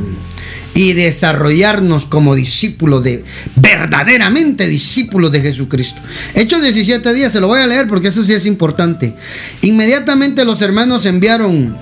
y 0.74 0.94
desarrollarnos 0.94 2.06
como 2.06 2.36
discípulos 2.36 3.04
de, 3.04 3.26
verdaderamente 3.56 4.68
discípulos 4.68 5.32
de 5.32 5.42
Jesucristo. 5.42 6.02
Hechos 6.34 6.62
17 6.62 7.14
días, 7.14 7.34
se 7.34 7.42
lo 7.42 7.48
voy 7.48 7.60
a 7.60 7.68
leer 7.68 7.88
porque 7.88 8.08
eso 8.08 8.24
sí 8.24 8.34
es 8.34 8.46
importante. 8.46 9.16
Inmediatamente 9.62 10.46
los 10.46 10.62
hermanos 10.62 11.06
enviaron 11.06 11.78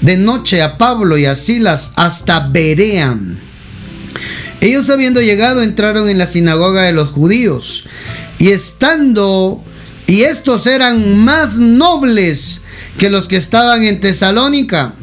de 0.00 0.16
noche 0.16 0.62
a 0.62 0.76
Pablo 0.76 1.16
y 1.16 1.24
a 1.24 1.34
Silas 1.34 1.92
hasta 1.96 2.48
Berea. 2.48 3.16
Ellos 4.60 4.90
habiendo 4.90 5.20
llegado 5.20 5.62
entraron 5.62 6.08
en 6.08 6.18
la 6.18 6.26
sinagoga 6.26 6.82
de 6.82 6.92
los 6.92 7.08
judíos 7.08 7.86
y 8.38 8.48
estando 8.48 9.62
y 10.06 10.22
estos 10.22 10.66
eran 10.66 11.24
más 11.24 11.54
nobles 11.54 12.60
que 12.98 13.10
los 13.10 13.28
que 13.28 13.36
estaban 13.36 13.84
en 13.84 14.00
Tesalónica, 14.00 14.94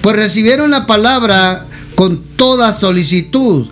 pues 0.00 0.16
recibieron 0.16 0.70
la 0.70 0.86
palabra 0.86 1.66
con 1.94 2.24
toda 2.36 2.74
solicitud, 2.74 3.68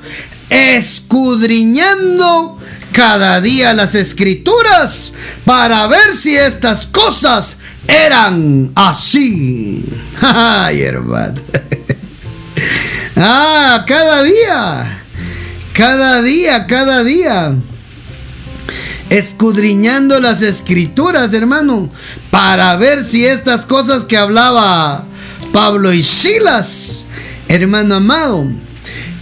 escudriñando 0.51 2.59
cada 2.93 3.41
día 3.41 3.75
las 3.75 3.95
escrituras 3.95 5.15
para 5.45 5.87
ver 5.87 6.17
si 6.17 6.37
estas 6.37 6.87
cosas 6.87 7.59
eran 7.87 8.73
así. 8.75 9.85
Ay, 10.21 10.83
hermano. 10.83 11.41
ah, 13.17 13.85
cada 13.87 14.23
día. 14.23 14.99
Cada 15.73 16.21
día, 16.21 16.67
cada 16.67 17.03
día 17.03 17.55
escudriñando 19.13 20.21
las 20.21 20.41
escrituras, 20.41 21.35
hermano, 21.35 21.91
para 22.31 22.75
ver 22.77 23.05
si 23.05 23.27
estas 23.27 23.67
cosas 23.67 24.05
que 24.05 24.17
hablaba 24.17 25.05
Pablo 25.53 25.93
y 25.93 26.03
Silas, 26.03 27.05
hermano 27.47 27.97
amado, 27.97 28.47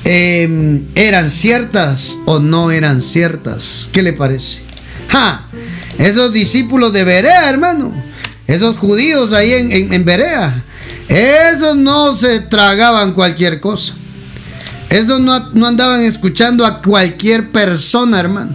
em, 0.04 0.86
eran 0.94 1.28
ciertas 1.28 2.18
o 2.24 2.38
no 2.38 2.70
eran 2.70 3.02
ciertas. 3.02 3.88
¿Qué 3.92 4.04
le 4.04 4.12
parece? 4.12 4.60
¡Ja! 5.08 5.48
Esos 5.98 6.32
discípulos 6.32 6.92
de 6.92 7.02
Berea, 7.02 7.50
hermano, 7.50 7.92
esos 8.46 8.76
judíos 8.76 9.32
ahí 9.32 9.54
en, 9.54 9.92
en 9.92 10.04
Berea, 10.04 10.64
esos 11.08 11.76
no 11.76 12.14
se 12.14 12.38
tragaban 12.38 13.12
cualquier 13.12 13.58
cosa. 13.58 13.94
Esos 14.88 15.20
no, 15.20 15.50
no 15.50 15.66
andaban 15.66 16.02
escuchando 16.02 16.64
a 16.64 16.80
cualquier 16.80 17.50
persona, 17.50 18.20
hermano. 18.20 18.54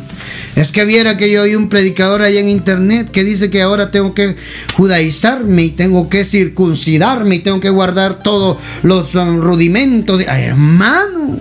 Es 0.56 0.70
que 0.70 0.86
viera 0.86 1.18
que 1.18 1.30
yo 1.30 1.44
oí 1.44 1.56
un 1.56 1.68
predicador 1.68 2.22
allá 2.22 2.40
en 2.40 2.48
internet 2.48 3.12
que 3.12 3.26
dice 3.26 3.50
que 3.50 3.62
ahora 3.62 3.92
tengo 3.92 4.14
que 4.14 4.38
judaizarme 4.78 5.64
y 5.64 5.72
tengo 5.72 6.08
que 6.08 6.24
circuncidarme 6.24 7.36
y 7.36 7.40
tengo 7.40 7.60
que 7.60 7.70
guardar 7.70 8.24
todos 8.24 8.58
los 8.82 9.16
um, 9.16 9.42
rudimentos. 9.42 10.22
hermano, 10.26 11.38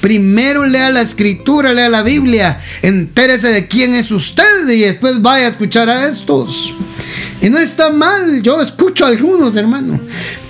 Primero 0.00 0.64
lea 0.64 0.88
la 0.90 1.02
escritura, 1.02 1.74
lea 1.74 1.90
la 1.90 2.02
Biblia, 2.02 2.58
entérese 2.80 3.48
de 3.48 3.68
quién 3.68 3.94
es 3.94 4.10
usted 4.10 4.66
y 4.70 4.80
después 4.80 5.20
vaya 5.20 5.44
a 5.44 5.50
escuchar 5.50 5.90
a 5.90 6.08
estos. 6.08 6.72
Y 7.42 7.50
no 7.50 7.58
está 7.58 7.90
mal, 7.90 8.40
yo 8.42 8.62
escucho 8.62 9.04
a 9.04 9.08
algunos, 9.08 9.56
hermano, 9.56 10.00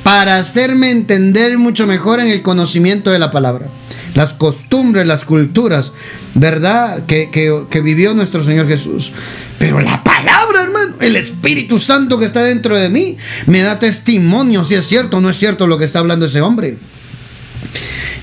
para 0.04 0.36
hacerme 0.36 0.90
entender 0.90 1.58
mucho 1.58 1.88
mejor 1.88 2.20
en 2.20 2.28
el 2.28 2.42
conocimiento 2.42 3.10
de 3.10 3.18
la 3.18 3.32
palabra. 3.32 3.66
Las 4.14 4.34
costumbres, 4.34 5.06
las 5.06 5.24
culturas, 5.24 5.92
¿verdad? 6.34 7.06
Que, 7.06 7.30
que 7.30 7.80
vivió 7.80 8.14
nuestro 8.14 8.44
Señor 8.44 8.66
Jesús. 8.66 9.12
Pero 9.58 9.80
la 9.80 10.02
palabra, 10.02 10.62
hermano, 10.62 10.94
el 11.00 11.16
Espíritu 11.16 11.78
Santo 11.78 12.18
que 12.18 12.24
está 12.24 12.42
dentro 12.42 12.76
de 12.76 12.88
mí, 12.88 13.16
me 13.46 13.60
da 13.60 13.78
testimonio 13.78 14.64
si 14.64 14.74
es 14.74 14.86
cierto 14.86 15.18
o 15.18 15.20
no 15.20 15.30
es 15.30 15.38
cierto 15.38 15.66
lo 15.66 15.78
que 15.78 15.84
está 15.84 15.98
hablando 15.98 16.26
ese 16.26 16.40
hombre. 16.40 16.78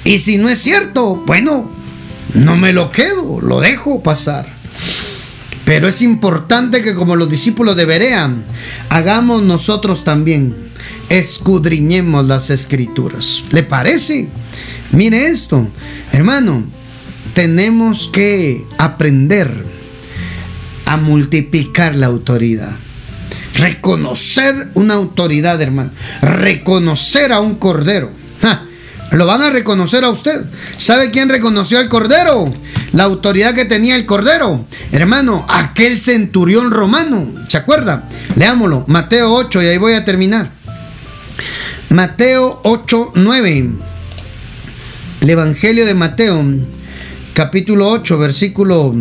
Y 0.04 0.20
si 0.20 0.38
no 0.38 0.50
es 0.50 0.60
cierto, 0.60 1.24
bueno, 1.26 1.70
no 2.34 2.56
me 2.56 2.74
lo 2.74 2.92
quedo, 2.92 3.40
lo 3.42 3.60
dejo 3.60 4.02
pasar. 4.02 4.48
Pero 5.66 5.88
es 5.88 6.02
importante 6.02 6.82
que 6.82 6.96
como 6.96 7.16
los 7.16 7.30
discípulos 7.30 7.76
de 7.76 7.86
Berea, 7.86 8.34
hagamos 8.90 9.44
nosotros 9.44 10.06
también, 10.06 10.56
escudriñemos 11.10 12.26
las 12.26 12.50
escrituras. 12.50 13.44
¿Le 13.52 13.64
parece? 13.64 14.30
Mire 14.92 15.28
esto, 15.28 15.68
hermano, 16.12 16.66
tenemos 17.34 18.10
que 18.12 18.66
aprender 18.78 19.66
a 20.86 20.98
multiplicar 20.98 21.96
la 21.96 22.08
autoridad. 22.08 22.76
Reconocer 23.56 24.70
una 24.76 24.94
autoridad, 24.94 25.62
hermano. 25.62 25.92
Reconocer 26.22 27.34
a 27.34 27.40
un 27.40 27.56
cordero. 27.56 28.12
Lo 29.12 29.26
van 29.26 29.42
a 29.42 29.50
reconocer 29.50 30.04
a 30.04 30.10
usted. 30.10 30.46
¿Sabe 30.78 31.12
quién 31.12 31.30
reconoció 31.30 31.80
al 31.80 31.90
cordero? 31.90 32.46
La 32.92 33.04
autoridad 33.04 33.56
que 33.56 33.66
tenía 33.66 33.96
el 33.96 34.06
cordero. 34.06 34.66
Hermano, 34.92 35.46
aquel 35.50 35.98
centurión 35.98 36.72
romano. 36.72 37.34
¿Se 37.48 37.58
acuerda? 37.58 38.08
Leámoslo. 38.36 38.84
Mateo 38.88 39.34
8 39.34 39.64
y 39.64 39.66
ahí 39.68 39.78
voy 39.78 39.94
a 39.94 40.06
terminar. 40.06 40.52
Mateo 41.90 42.60
8, 42.64 43.14
9. 43.16 43.70
El 45.22 45.32
Evangelio 45.32 45.86
de 45.86 45.96
Mateo, 45.96 46.46
capítulo 47.34 47.90
8, 47.90 48.20
versículo 48.20 48.94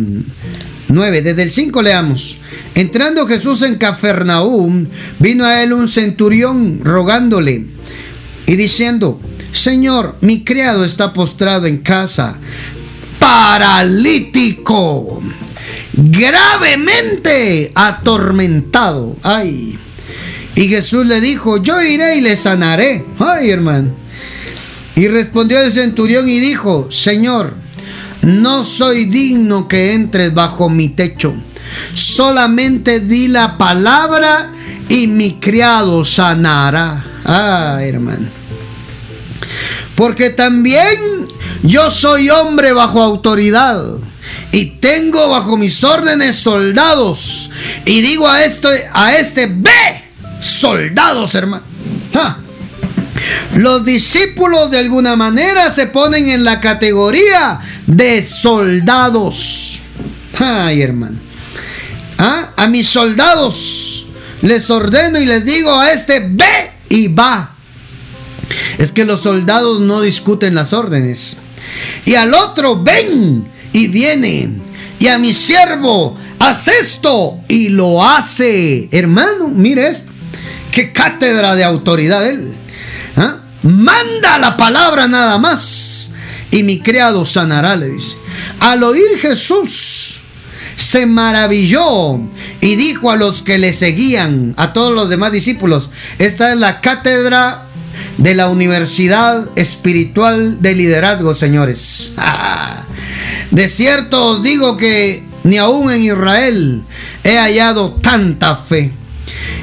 9. 0.87 1.21
Desde 1.21 1.43
el 1.43 1.51
5 1.51 1.81
leamos. 1.81 2.37
Entrando 2.73 3.27
Jesús 3.27 3.61
en 3.61 3.75
Cafarnaúm, 3.75 4.87
vino 5.19 5.45
a 5.45 5.61
él 5.61 5.73
un 5.73 5.87
centurión 5.87 6.79
rogándole 6.83 7.67
y 8.47 8.55
diciendo, 8.55 9.21
Señor, 9.51 10.17
mi 10.21 10.43
criado 10.43 10.85
está 10.85 11.13
postrado 11.13 11.67
en 11.67 11.77
casa, 11.77 12.37
paralítico, 13.19 15.21
gravemente 15.93 17.71
atormentado. 17.75 19.15
Ay. 19.21 19.77
Y 20.55 20.67
Jesús 20.67 21.05
le 21.05 21.21
dijo, 21.21 21.57
yo 21.57 21.79
iré 21.79 22.17
y 22.17 22.21
le 22.21 22.35
sanaré. 22.35 23.05
Ay, 23.19 23.51
hermano. 23.51 24.06
Y 24.97 25.07
respondió 25.07 25.61
el 25.61 25.71
centurión 25.71 26.27
y 26.27 26.39
dijo, 26.39 26.87
Señor, 26.91 27.53
no 28.23 28.63
soy 28.63 29.05
digno 29.05 29.67
que 29.67 29.93
entres 29.93 30.33
bajo 30.33 30.69
mi 30.69 30.89
techo. 30.89 31.35
Solamente 31.93 32.99
di 32.99 33.27
la 33.27 33.59
palabra 33.59 34.51
y 34.89 35.05
mi 35.05 35.35
criado 35.35 36.03
sanará. 36.03 37.05
Ah, 37.25 37.77
hermano. 37.79 38.27
Porque 39.95 40.31
también 40.31 41.27
yo 41.61 41.91
soy 41.91 42.31
hombre 42.31 42.71
bajo 42.71 42.99
autoridad 42.99 43.83
y 44.51 44.65
tengo 44.79 45.29
bajo 45.29 45.57
mis 45.57 45.83
órdenes 45.83 46.37
soldados. 46.37 47.51
Y 47.85 48.01
digo 48.01 48.27
a 48.27 48.43
este, 48.43 48.89
a 48.91 49.15
este, 49.15 49.45
ve, 49.45 50.05
soldados, 50.39 51.35
hermano. 51.35 51.63
Los 53.55 53.85
discípulos 53.85 54.69
de 54.71 54.79
alguna 54.79 55.15
manera 55.15 55.71
se 55.71 55.87
ponen 55.87 56.29
en 56.29 56.43
la 56.43 56.59
categoría 56.59 57.59
de 57.87 58.25
soldados. 58.25 59.79
Ay, 60.39 60.81
hermano. 60.81 61.17
¿Ah? 62.17 62.51
A 62.55 62.67
mis 62.67 62.87
soldados 62.87 64.07
les 64.41 64.69
ordeno 64.69 65.19
y 65.19 65.25
les 65.25 65.45
digo 65.45 65.79
a 65.79 65.91
este, 65.91 66.19
ve 66.29 66.71
y 66.89 67.07
va. 67.07 67.55
Es 68.77 68.91
que 68.91 69.05
los 69.05 69.21
soldados 69.21 69.79
no 69.79 70.01
discuten 70.01 70.55
las 70.55 70.73
órdenes. 70.73 71.37
Y 72.05 72.15
al 72.15 72.33
otro, 72.33 72.81
ven 72.81 73.47
y 73.73 73.87
viene. 73.87 74.49
Y 74.99 75.07
a 75.07 75.17
mi 75.17 75.33
siervo, 75.33 76.17
haz 76.39 76.67
esto 76.67 77.39
y 77.47 77.69
lo 77.69 78.03
hace. 78.03 78.89
Hermano, 78.91 79.47
mire 79.47 79.89
esto. 79.89 80.11
Qué 80.71 80.91
cátedra 80.91 81.55
de 81.55 81.63
autoridad 81.63 82.27
él. 82.27 82.53
¿Ah? 83.17 83.39
Manda 83.63 84.37
la 84.37 84.55
palabra 84.55 85.07
nada 85.07 85.37
más. 85.37 86.11
Y 86.51 86.63
mi 86.63 86.79
criado 86.79 87.25
sanará, 87.25 87.75
le 87.75 87.89
dice. 87.89 88.17
Al 88.59 88.83
oír 88.83 89.17
Jesús, 89.19 90.21
se 90.77 91.05
maravilló 91.05 92.19
y 92.61 92.75
dijo 92.75 93.11
a 93.11 93.15
los 93.17 93.41
que 93.41 93.57
le 93.57 93.73
seguían, 93.73 94.53
a 94.57 94.73
todos 94.73 94.93
los 94.93 95.09
demás 95.09 95.31
discípulos, 95.31 95.89
esta 96.19 96.53
es 96.53 96.57
la 96.57 96.79
cátedra 96.79 97.67
de 98.17 98.35
la 98.35 98.49
Universidad 98.49 99.49
Espiritual 99.55 100.61
de 100.61 100.75
Liderazgo, 100.75 101.35
señores. 101.35 102.13
De 103.51 103.69
cierto 103.69 104.25
os 104.25 104.43
digo 104.43 104.75
que 104.75 105.25
ni 105.43 105.57
aún 105.57 105.91
en 105.91 106.03
Israel 106.03 106.83
he 107.23 107.37
hallado 107.37 107.93
tanta 107.93 108.55
fe. 108.57 108.91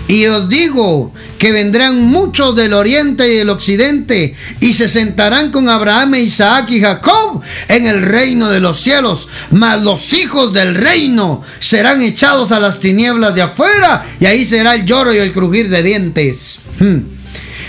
Y 0.07 0.27
os 0.27 0.49
digo 0.49 1.13
que 1.39 1.51
vendrán 1.51 2.01
muchos 2.01 2.55
del 2.55 2.73
oriente 2.75 3.27
y 3.33 3.37
del 3.37 3.51
occidente 3.51 4.35
y 4.61 4.73
se 4.75 4.89
sentarán 4.89 5.51
con 5.51 5.69
Abraham, 5.69 6.15
Isaac 6.17 6.71
y 6.71 6.81
Jacob 6.81 7.43
en 7.69 7.87
el 7.87 8.03
reino 8.03 8.51
de 8.51 8.61
los 8.61 8.81
cielos. 8.81 9.29
Mas 9.51 9.83
los 9.83 10.13
hijos 10.13 10.53
del 10.53 10.75
reino 10.75 11.43
serán 11.59 12.03
echados 12.03 12.53
a 12.53 12.61
las 12.61 12.81
tinieblas 12.81 13.35
de 13.35 13.43
afuera 13.43 14.07
y 14.21 14.27
ahí 14.27 14.45
será 14.45 14.75
el 14.75 14.85
lloro 14.85 15.13
y 15.13 15.19
el 15.19 15.33
crujir 15.33 15.69
de 15.69 15.83
dientes. 15.83 16.61
Hmm. 16.79 17.01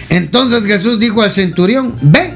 Entonces 0.10 0.66
Jesús 0.66 1.00
dijo 1.00 1.22
al 1.22 1.34
centurión, 1.34 1.96
ve 2.02 2.34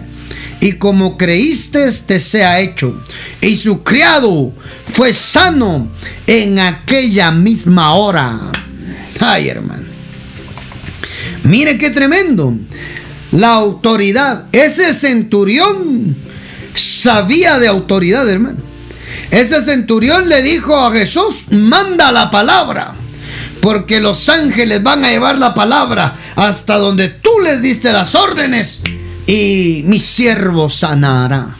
y 0.61 0.73
como 0.73 1.17
creíste 1.17 1.91
te 2.05 2.19
sea 2.19 2.59
hecho. 2.59 3.01
Y 3.41 3.57
su 3.57 3.83
criado 3.83 4.53
fue 4.89 5.13
sano 5.13 5.89
en 6.27 6.59
aquella 6.59 7.31
misma 7.31 7.93
hora. 7.93 8.51
Ay, 9.19 9.49
hermano. 9.49 9.85
Mire 11.43 11.77
qué 11.77 11.89
tremendo. 11.89 12.53
La 13.31 13.53
autoridad. 13.53 14.45
Ese 14.51 14.93
centurión 14.93 16.15
sabía 16.75 17.59
de 17.59 17.67
autoridad, 17.67 18.27
hermano. 18.29 18.59
Ese 19.31 19.61
centurión 19.61 20.27
le 20.27 20.41
dijo 20.41 20.75
a 20.75 20.91
Jesús, 20.91 21.45
manda 21.51 22.11
la 22.11 22.31
palabra 22.31 22.95
porque 23.61 23.99
los 23.99 24.29
ángeles 24.29 24.81
van 24.83 25.03
a 25.03 25.09
llevar 25.09 25.37
la 25.37 25.53
palabra 25.53 26.15
hasta 26.35 26.77
donde 26.77 27.09
tú 27.09 27.31
les 27.43 27.61
diste 27.61 27.91
las 27.91 28.15
órdenes 28.15 28.81
y 29.27 29.83
mi 29.85 29.99
siervo 29.99 30.69
sanará. 30.69 31.55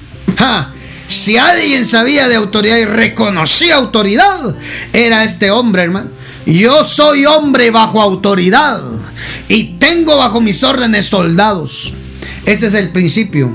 Si 1.08 1.38
alguien 1.38 1.86
sabía 1.86 2.28
de 2.28 2.36
autoridad 2.36 2.78
y 2.78 2.86
reconocía 2.86 3.76
autoridad, 3.76 4.56
era 4.94 5.24
este 5.24 5.52
hombre, 5.52 5.84
hermano. 5.84 6.19
Yo 6.50 6.84
soy 6.84 7.28
hombre 7.28 7.70
bajo 7.70 8.02
autoridad 8.02 8.82
y 9.48 9.76
tengo 9.78 10.18
bajo 10.18 10.42
mis 10.42 10.64
órdenes 10.64 11.06
soldados. 11.06 11.94
Ese 12.44 12.68
es 12.68 12.74
el 12.74 12.90
principio 12.90 13.54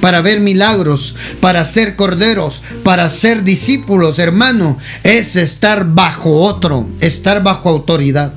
para 0.00 0.22
ver 0.22 0.40
milagros, 0.40 1.16
para 1.40 1.66
ser 1.66 1.96
corderos, 1.96 2.62
para 2.82 3.10
ser 3.10 3.44
discípulos, 3.44 4.18
hermano, 4.18 4.78
es 5.02 5.36
estar 5.36 5.84
bajo 5.84 6.40
otro, 6.40 6.88
estar 7.00 7.42
bajo 7.42 7.68
autoridad. 7.68 8.32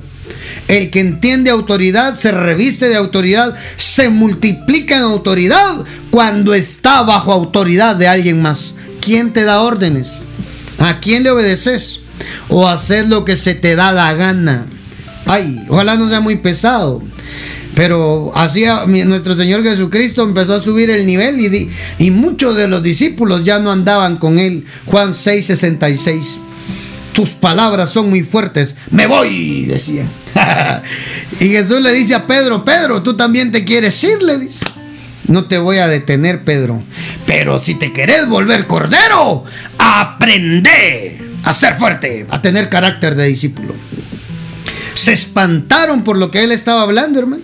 El 0.68 0.90
que 0.90 1.00
entiende 1.00 1.50
autoridad 1.50 2.14
se 2.14 2.30
reviste 2.30 2.88
de 2.90 2.96
autoridad, 2.96 3.54
se 3.76 4.10
multiplica 4.10 4.96
en 4.96 5.02
autoridad 5.02 5.82
cuando 6.10 6.52
está 6.52 7.00
bajo 7.04 7.32
autoridad 7.32 7.96
de 7.96 8.08
alguien 8.08 8.42
más. 8.42 8.74
¿Quién 9.00 9.32
te 9.32 9.44
da 9.44 9.62
órdenes? 9.62 10.12
¿A 10.78 11.00
quién 11.00 11.22
le 11.22 11.30
obedeces? 11.30 12.03
¿O 12.48 12.68
haces 12.68 13.08
lo 13.08 13.24
que 13.24 13.36
se 13.36 13.54
te 13.54 13.76
da 13.76 13.92
la 13.92 14.14
gana? 14.14 14.66
Ay, 15.26 15.64
ojalá 15.68 15.96
no 15.96 16.08
sea 16.08 16.20
muy 16.20 16.36
pesado. 16.36 17.02
Pero 17.74 18.30
así 18.36 18.64
nuestro 18.86 19.34
Señor 19.34 19.64
Jesucristo 19.64 20.22
empezó 20.22 20.54
a 20.54 20.60
subir 20.60 20.90
el 20.90 21.06
nivel 21.06 21.40
y, 21.40 21.70
y 21.98 22.10
muchos 22.10 22.56
de 22.56 22.68
los 22.68 22.82
discípulos 22.82 23.44
ya 23.44 23.58
no 23.58 23.72
andaban 23.72 24.18
con 24.18 24.38
él. 24.38 24.64
Juan 24.86 25.12
6, 25.12 25.46
66. 25.46 26.38
Tus 27.12 27.30
palabras 27.30 27.90
son 27.90 28.10
muy 28.10 28.22
fuertes. 28.22 28.76
Me 28.90 29.06
voy, 29.06 29.64
decía. 29.66 30.06
y 31.40 31.46
Jesús 31.46 31.80
le 31.80 31.92
dice 31.92 32.14
a 32.14 32.26
Pedro, 32.26 32.64
Pedro, 32.64 33.02
tú 33.02 33.16
también 33.16 33.50
te 33.50 33.64
quieres 33.64 34.02
ir, 34.04 34.22
le 34.22 34.38
dice. 34.38 34.66
No 35.26 35.46
te 35.46 35.58
voy 35.58 35.78
a 35.78 35.88
detener, 35.88 36.44
Pedro. 36.44 36.82
Pero 37.26 37.58
si 37.58 37.74
te 37.74 37.92
querés 37.92 38.28
volver 38.28 38.66
cordero, 38.66 39.44
aprende 39.78 41.33
a 41.44 41.52
ser 41.52 41.76
fuerte, 41.76 42.26
a 42.30 42.40
tener 42.40 42.68
carácter 42.68 43.14
de 43.14 43.26
discípulo. 43.26 43.74
Se 44.94 45.12
espantaron 45.12 46.02
por 46.02 46.16
lo 46.16 46.30
que 46.30 46.42
él 46.42 46.52
estaba 46.52 46.82
hablando, 46.82 47.18
hermano. 47.18 47.42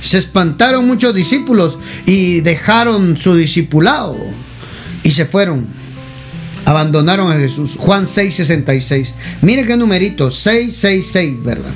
Se 0.00 0.18
espantaron 0.18 0.86
muchos 0.86 1.14
discípulos 1.14 1.78
y 2.04 2.40
dejaron 2.40 3.16
su 3.16 3.34
discipulado 3.34 4.16
y 5.02 5.10
se 5.10 5.26
fueron. 5.26 5.66
Abandonaron 6.64 7.32
a 7.32 7.36
Jesús. 7.36 7.74
Juan 7.76 8.06
6:66. 8.06 9.14
Mire 9.42 9.66
qué 9.66 9.76
numerito, 9.76 10.30
666, 10.30 11.42
¿verdad? 11.42 11.72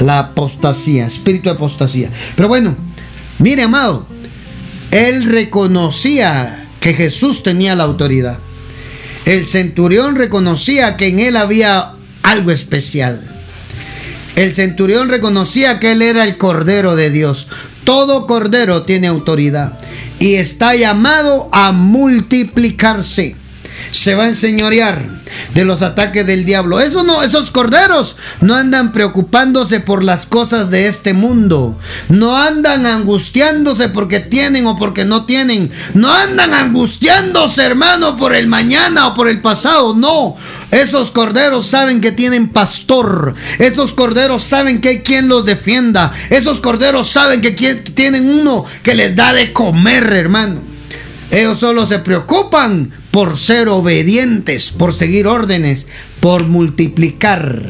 La 0.00 0.18
apostasía, 0.18 1.06
espíritu 1.06 1.44
de 1.44 1.54
apostasía. 1.54 2.10
Pero 2.34 2.48
bueno, 2.48 2.76
mire, 3.38 3.62
amado, 3.62 4.06
él 4.90 5.24
reconocía 5.24 6.66
que 6.80 6.94
Jesús 6.94 7.42
tenía 7.42 7.74
la 7.74 7.84
autoridad. 7.84 8.38
El 9.24 9.46
centurión 9.46 10.16
reconocía 10.16 10.96
que 10.96 11.08
en 11.08 11.20
él 11.20 11.36
había 11.36 11.92
algo 12.22 12.50
especial. 12.50 13.20
El 14.34 14.54
centurión 14.54 15.08
reconocía 15.08 15.78
que 15.78 15.92
él 15.92 16.02
era 16.02 16.24
el 16.24 16.38
Cordero 16.38 16.96
de 16.96 17.10
Dios. 17.10 17.48
Todo 17.84 18.26
Cordero 18.26 18.82
tiene 18.82 19.06
autoridad 19.06 19.78
y 20.18 20.34
está 20.34 20.74
llamado 20.74 21.48
a 21.52 21.72
multiplicarse 21.72 23.36
se 23.90 24.14
va 24.14 24.24
a 24.24 24.28
enseñorear 24.28 25.22
de 25.54 25.64
los 25.64 25.82
ataques 25.82 26.26
del 26.26 26.44
diablo. 26.44 26.80
Eso 26.80 27.04
no, 27.04 27.22
esos 27.22 27.50
corderos 27.50 28.16
no 28.40 28.54
andan 28.54 28.92
preocupándose 28.92 29.80
por 29.80 30.04
las 30.04 30.26
cosas 30.26 30.70
de 30.70 30.86
este 30.86 31.14
mundo. 31.14 31.78
No 32.08 32.36
andan 32.36 32.86
angustiándose 32.86 33.88
porque 33.88 34.20
tienen 34.20 34.66
o 34.66 34.76
porque 34.76 35.04
no 35.04 35.24
tienen. 35.24 35.70
No 35.94 36.12
andan 36.12 36.54
angustiándose, 36.54 37.64
hermano, 37.64 38.16
por 38.16 38.34
el 38.34 38.46
mañana 38.46 39.08
o 39.08 39.14
por 39.14 39.28
el 39.28 39.40
pasado. 39.40 39.94
No. 39.94 40.36
Esos 40.70 41.10
corderos 41.10 41.66
saben 41.66 42.00
que 42.00 42.12
tienen 42.12 42.50
pastor. 42.50 43.34
Esos 43.58 43.92
corderos 43.92 44.42
saben 44.44 44.80
que 44.80 44.88
hay 44.88 44.98
quien 45.00 45.28
los 45.28 45.44
defienda. 45.44 46.12
Esos 46.30 46.60
corderos 46.60 47.10
saben 47.10 47.40
que 47.40 47.50
tienen 47.50 48.28
uno 48.28 48.64
que 48.82 48.94
les 48.94 49.14
da 49.14 49.32
de 49.32 49.52
comer, 49.52 50.04
hermano. 50.12 50.60
Ellos 51.30 51.58
solo 51.58 51.86
se 51.86 51.98
preocupan 51.98 52.92
por 53.12 53.38
ser 53.38 53.68
obedientes, 53.68 54.72
por 54.72 54.94
seguir 54.94 55.28
órdenes, 55.28 55.86
por 56.18 56.48
multiplicar 56.48 57.62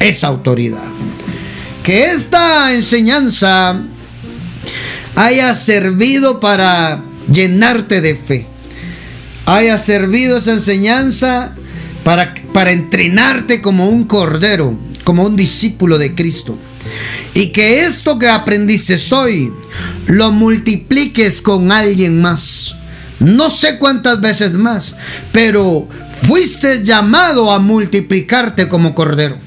esa 0.00 0.26
autoridad. 0.26 0.82
Que 1.82 2.10
esta 2.10 2.74
enseñanza 2.74 3.82
haya 5.14 5.54
servido 5.54 6.40
para 6.40 7.04
llenarte 7.30 8.00
de 8.00 8.16
fe. 8.16 8.46
Haya 9.46 9.78
servido 9.78 10.38
esa 10.38 10.52
enseñanza 10.52 11.54
para, 12.02 12.34
para 12.52 12.72
entrenarte 12.72 13.62
como 13.62 13.88
un 13.88 14.04
cordero, 14.04 14.76
como 15.04 15.24
un 15.24 15.36
discípulo 15.36 15.98
de 15.98 16.16
Cristo. 16.16 16.58
Y 17.34 17.52
que 17.52 17.84
esto 17.84 18.18
que 18.18 18.28
aprendiste 18.28 18.98
hoy 19.12 19.52
lo 20.06 20.32
multipliques 20.32 21.40
con 21.40 21.70
alguien 21.70 22.20
más 22.20 22.74
no 23.20 23.50
sé 23.50 23.78
cuántas 23.78 24.20
veces 24.20 24.52
más, 24.52 24.96
pero 25.32 25.88
fuiste 26.26 26.84
llamado 26.84 27.50
a 27.50 27.58
multiplicarte 27.58 28.68
como 28.68 28.94
cordero. 28.94 29.38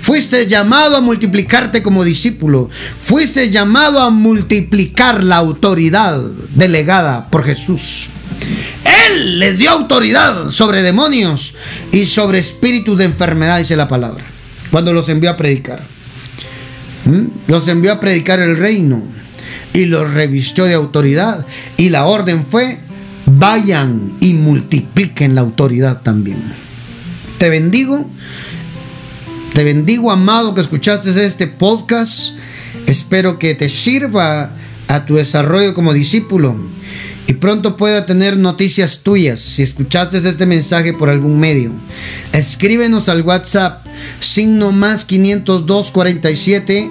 Fuiste 0.00 0.46
llamado 0.46 0.96
a 0.96 1.00
multiplicarte 1.00 1.82
como 1.82 2.04
discípulo. 2.04 2.70
Fuiste 2.98 3.50
llamado 3.50 4.00
a 4.00 4.10
multiplicar 4.10 5.22
la 5.22 5.36
autoridad 5.36 6.20
delegada 6.54 7.28
por 7.28 7.44
Jesús. 7.44 8.08
Él 8.84 9.38
le 9.38 9.52
dio 9.52 9.70
autoridad 9.70 10.50
sobre 10.50 10.82
demonios 10.82 11.54
y 11.92 12.06
sobre 12.06 12.38
espíritus 12.38 12.96
de 12.98 13.04
enfermedad, 13.04 13.58
dice 13.58 13.76
la 13.76 13.88
palabra, 13.88 14.24
cuando 14.70 14.92
los 14.92 15.08
envió 15.10 15.30
a 15.30 15.36
predicar. 15.36 15.82
¿Mm? 17.04 17.26
Los 17.46 17.68
envió 17.68 17.92
a 17.92 18.00
predicar 18.00 18.40
el 18.40 18.56
reino 18.56 19.02
y 19.72 19.84
los 19.84 20.10
revistió 20.10 20.64
de 20.64 20.74
autoridad. 20.74 21.46
Y 21.76 21.90
la 21.90 22.06
orden 22.06 22.44
fue, 22.44 22.80
vayan 23.38 24.16
y 24.20 24.34
multipliquen 24.34 25.34
la 25.34 25.42
autoridad 25.42 26.02
también. 26.02 26.42
Te 27.38 27.48
bendigo, 27.48 28.08
te 29.54 29.64
bendigo 29.64 30.10
amado 30.10 30.54
que 30.54 30.60
escuchaste 30.60 31.24
este 31.24 31.46
podcast. 31.46 32.34
Espero 32.86 33.38
que 33.38 33.54
te 33.54 33.68
sirva 33.68 34.50
a 34.88 35.06
tu 35.06 35.16
desarrollo 35.16 35.74
como 35.74 35.92
discípulo 35.92 36.56
y 37.26 37.34
pronto 37.34 37.76
pueda 37.76 38.06
tener 38.06 38.36
noticias 38.36 39.00
tuyas 39.04 39.40
si 39.40 39.62
escuchaste 39.62 40.18
este 40.18 40.46
mensaje 40.46 40.92
por 40.92 41.08
algún 41.08 41.38
medio. 41.38 41.72
Escríbenos 42.32 43.08
al 43.08 43.22
WhatsApp 43.22 43.86
signo 44.18 44.72
más 44.72 45.04
502 45.04 45.90
47 45.92 46.90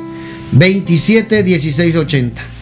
27 0.51 1.43
16 1.43 1.95
80. 1.95 2.58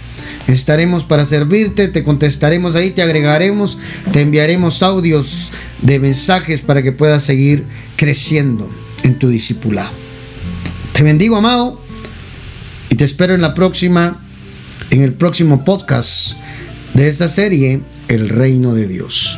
Estaremos 0.48 1.04
para 1.04 1.26
servirte, 1.26 1.89
te 1.89 2.04
contestaremos 2.04 2.76
ahí, 2.76 2.91
te 2.91 3.02
agregaremos, 3.02 3.78
te 4.14 4.22
enviaremos 4.22 4.82
audios 4.82 5.52
de 5.82 6.00
mensajes 6.00 6.62
para 6.62 6.82
que 6.82 6.93
puedas 6.93 7.24
seguir 7.24 7.66
creciendo 7.98 8.70
en 9.04 9.20
tu 9.20 9.28
discipulado. 9.28 9.91
Te 10.93 11.04
bendigo, 11.04 11.36
amado, 11.36 11.82
y 12.89 12.95
te 12.95 13.04
espero 13.04 13.34
en 13.34 13.41
la 13.41 13.54
próxima, 13.54 14.26
en 14.89 15.04
el 15.04 15.14
próximo 15.14 15.66
podcast 15.66 16.38
de 16.93 17.10
esta 17.10 17.28
serie, 17.28 17.82
El 18.08 18.30
Reino 18.30 18.74
de 18.74 18.88
Dios. 18.88 19.38